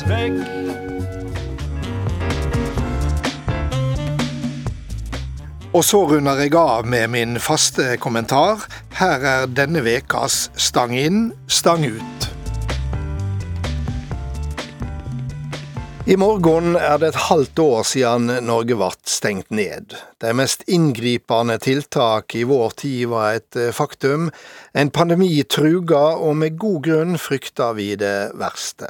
vegg. 0.09 0.43
Og 5.77 5.85
så 5.85 6.01
runder 6.11 6.41
jeg 6.43 6.55
av 6.59 6.87
med 6.89 7.11
min 7.13 7.39
faste 7.39 7.97
kommentar. 8.03 8.59
Her 8.99 9.21
er 9.23 9.47
denne 9.53 9.85
vekas 9.87 10.51
Stang 10.59 10.97
inn, 10.97 11.33
stang 11.47 11.85
ut. 11.87 12.38
I 16.09 16.15
morgen 16.17 16.73
er 16.73 16.95
det 17.03 17.11
et 17.11 17.25
halvt 17.29 17.61
år 17.61 17.83
siden 17.85 18.31
Norge 18.47 18.79
ble 18.81 18.87
stengt 19.05 19.51
ned. 19.53 19.91
De 20.25 20.31
mest 20.33 20.63
inngripende 20.65 21.59
tiltak 21.61 22.33
i 22.33 22.47
vår 22.49 22.73
tid 22.81 23.11
var 23.11 23.35
et 23.37 23.59
eh, 23.61 23.75
faktum. 23.77 24.31
En 24.73 24.89
pandemi 24.89 25.43
truga, 25.45 26.17
og 26.17 26.39
med 26.41 26.57
god 26.57 26.81
grunn 26.87 27.21
frykta 27.21 27.75
vi 27.77 27.91
det 28.01 28.31
verste. 28.41 28.89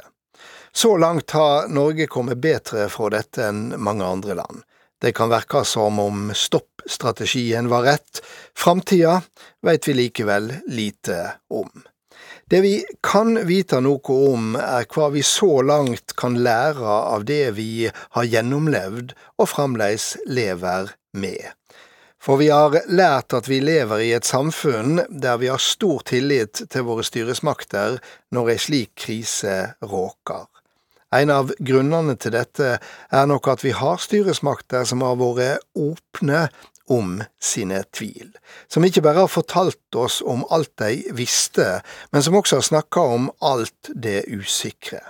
Så 0.71 0.93
langt 0.95 1.35
har 1.35 1.67
Norge 1.67 2.07
kommet 2.07 2.39
bedre 2.39 2.87
fra 2.87 3.11
dette 3.11 3.49
enn 3.49 3.73
mange 3.75 4.07
andre 4.07 4.39
land. 4.39 4.63
Det 5.03 5.11
kan 5.19 5.27
virke 5.35 5.65
som 5.67 5.99
om 5.99 6.31
stoppstrategien 6.31 7.67
var 7.67 7.83
rett. 7.89 8.23
Framtida 8.55 9.19
veit 9.59 9.91
vi 9.91 9.99
likevel 10.05 10.53
lite 10.71 11.25
om. 11.51 11.67
Det 12.49 12.61
vi 12.61 12.85
kan 13.05 13.35
vite 13.45 13.77
noe 13.85 14.15
om, 14.33 14.55
er 14.57 14.87
hva 14.89 15.11
vi 15.13 15.21
så 15.21 15.59
langt 15.61 16.15
kan 16.17 16.39
lære 16.41 16.81
av 17.13 17.27
det 17.29 17.51
vi 17.59 17.85
har 18.15 18.25
gjennomlevd 18.25 19.13
og 19.37 19.49
fremdeles 19.51 20.15
lever 20.25 20.89
med. 21.13 21.51
For 22.17 22.41
vi 22.41 22.47
har 22.49 22.73
lært 22.89 23.35
at 23.37 23.45
vi 23.51 23.59
lever 23.61 24.01
i 24.01 24.09
et 24.17 24.25
samfunn 24.25 24.97
der 25.13 25.37
vi 25.37 25.51
har 25.53 25.61
stor 25.61 26.01
tillit 26.09 26.63
til 26.73 26.87
våre 26.89 27.05
styresmakter 27.05 27.99
når 28.33 28.55
ei 28.55 28.57
slik 28.65 28.95
krise 29.05 29.59
råker. 29.85 30.49
En 31.13 31.29
av 31.29 31.53
grunnene 31.61 32.17
til 32.17 32.33
dette 32.33 32.79
er 32.81 33.29
nok 33.29 33.53
at 33.53 33.61
vi 33.61 33.77
har 33.77 34.01
styresmakter 34.01 34.89
som 34.89 35.05
har 35.05 35.21
vært 35.21 35.69
åpne 35.77 36.47
om 36.89 37.19
sine 37.41 37.83
tvil, 37.93 38.31
som 38.67 38.85
ikke 38.85 39.03
bare 39.05 39.25
har 39.25 39.31
fortalt 39.31 39.95
oss 39.95 40.19
om 40.25 40.45
alt 40.49 40.73
de 40.81 41.03
visste, 41.15 41.79
men 42.11 42.25
som 42.25 42.35
også 42.39 42.59
har 42.59 42.67
snakka 42.67 43.05
om 43.15 43.31
alt 43.41 43.93
det 43.93 44.23
usikre. 44.33 45.01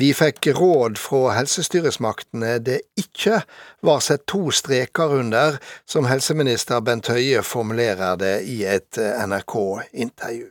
Vi 0.00 0.08
fikk 0.16 0.46
råd 0.56 0.96
fra 0.96 1.34
helsestyresmaktene 1.36 2.56
det 2.64 2.78
ikke 2.96 3.42
var 3.84 4.00
sett 4.00 4.24
to 4.30 4.48
streker 4.50 5.12
under, 5.18 5.58
som 5.84 6.08
helseminister 6.08 6.80
Bent 6.80 7.10
Høie 7.12 7.42
formulerer 7.44 8.16
det 8.16 8.34
i 8.48 8.62
et 8.64 8.96
NRK-intervju. 8.96 10.48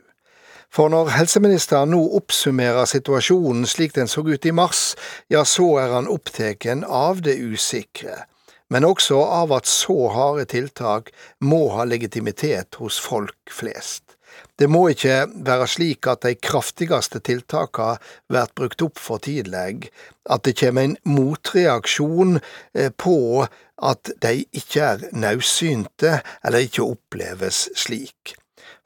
For 0.72 0.88
når 0.88 1.10
helseministeren 1.12 1.90
nå 1.92 2.00
oppsummerer 2.16 2.86
situasjonen 2.88 3.66
slik 3.68 3.92
den 3.98 4.08
så 4.08 4.22
ut 4.24 4.46
i 4.46 4.54
mars, 4.56 4.94
ja, 5.28 5.42
så 5.44 5.66
er 5.82 5.98
han 5.98 6.08
opptatt 6.08 6.64
av 6.88 7.20
det 7.26 7.36
usikre 7.42 8.22
men 8.72 8.86
også 8.88 9.20
av 9.20 9.52
at 9.52 9.68
så 9.68 9.98
harde 10.14 10.48
tiltak 10.48 11.12
må 11.44 11.66
ha 11.76 11.84
legitimitet 11.84 12.80
hos 12.80 12.98
folk 13.02 13.52
flest. 13.52 14.16
Det 14.56 14.68
må 14.70 14.86
ikke 14.92 15.26
være 15.44 15.66
slik 15.68 16.08
at 16.08 16.24
de 16.24 16.32
kraftigste 16.40 17.20
tiltakene 17.24 17.98
blir 18.32 18.52
brukt 18.56 18.84
opp 18.84 19.00
for 19.00 19.20
tidlig, 19.24 19.90
at 20.24 20.44
det 20.46 20.56
kommer 20.60 20.88
en 20.88 20.96
motreaksjon 21.04 22.38
eh, 22.38 22.88
på 22.88 23.44
at 23.82 24.12
de 24.24 24.44
ikke 24.54 24.86
er 24.86 25.04
nødsynte 25.12 26.20
eller 26.44 26.68
ikke 26.68 26.86
oppleves 26.86 27.66
slik. 27.76 28.36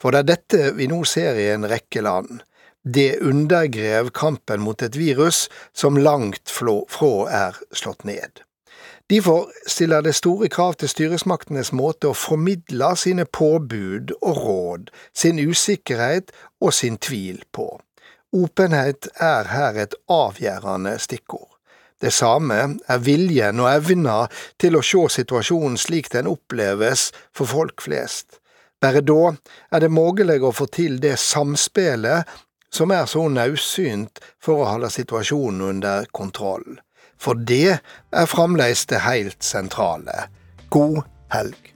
For 0.00 0.12
det 0.12 0.22
er 0.22 0.30
dette 0.32 0.74
vi 0.78 0.88
nå 0.90 1.02
ser 1.08 1.38
i 1.40 1.50
en 1.52 1.68
rekke 1.68 2.02
land. 2.04 2.42
Det 2.82 3.18
undergrev 3.18 4.12
kampen 4.14 4.62
mot 4.62 4.82
et 4.82 4.98
virus 4.98 5.46
som 5.74 5.98
langt 5.98 6.50
fra 6.50 6.80
er 7.34 7.62
slått 7.74 8.06
ned. 8.06 8.45
Derfor 9.10 9.50
stiller 9.66 10.02
det 10.02 10.16
store 10.18 10.48
krav 10.48 10.72
til 10.80 10.90
styresmaktenes 10.90 11.68
måte 11.70 12.08
å 12.10 12.16
formidle 12.18 12.88
sine 12.98 13.22
påbud 13.24 14.10
og 14.16 14.38
råd, 14.42 14.88
sin 15.14 15.38
usikkerhet 15.38 16.32
og 16.60 16.72
sin 16.74 16.96
tvil 16.98 17.44
på. 17.54 17.68
Åpenhet 18.34 19.06
er 19.22 19.46
her 19.52 19.78
et 19.78 19.94
avgjørende 20.10 20.96
stikkord. 20.98 21.52
Det 22.02 22.10
samme 22.12 22.56
er 22.88 22.98
viljen 22.98 23.62
og 23.62 23.70
evna 23.70 24.16
til 24.58 24.74
å 24.76 24.82
se 24.84 25.04
situasjonen 25.20 25.78
slik 25.78 26.10
den 26.12 26.26
oppleves 26.26 27.12
for 27.30 27.46
folk 27.46 27.84
flest. 27.86 28.40
Bare 28.82 29.04
da 29.06 29.36
er 29.70 29.86
det 29.86 29.92
mulig 29.94 30.40
å 30.42 30.50
få 30.52 30.66
til 30.66 30.98
det 31.00 31.14
samspillet 31.22 32.26
som 32.74 32.90
er 32.90 33.06
så 33.06 33.22
naudsynt 33.30 34.18
for 34.42 34.64
å 34.64 34.68
holde 34.74 34.90
situasjonen 34.90 35.62
under 35.70 36.10
kontroll 36.10 36.82
for 37.18 37.38
det 37.48 37.78
er 37.78 38.28
fremdeles 38.30 38.86
det 38.90 39.04
helt 39.06 39.42
sentrale. 39.44 40.28
God 40.70 41.02
helg. 41.34 41.72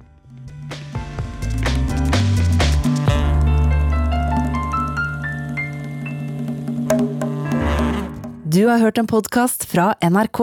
Du 8.51 8.65
har 8.67 8.81
hørt 8.83 8.99
en 8.99 9.07
podkast 9.07 9.63
fra 9.71 9.93
NRK. 10.03 10.41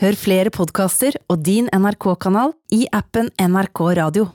Hør 0.00 0.16
flere 0.16 0.52
podkaster 0.54 1.18
og 1.28 1.42
din 1.44 1.68
NRK-kanal 1.76 2.54
i 2.72 2.86
appen 2.96 3.28
NRK 3.36 3.82
Radio. 4.00 4.30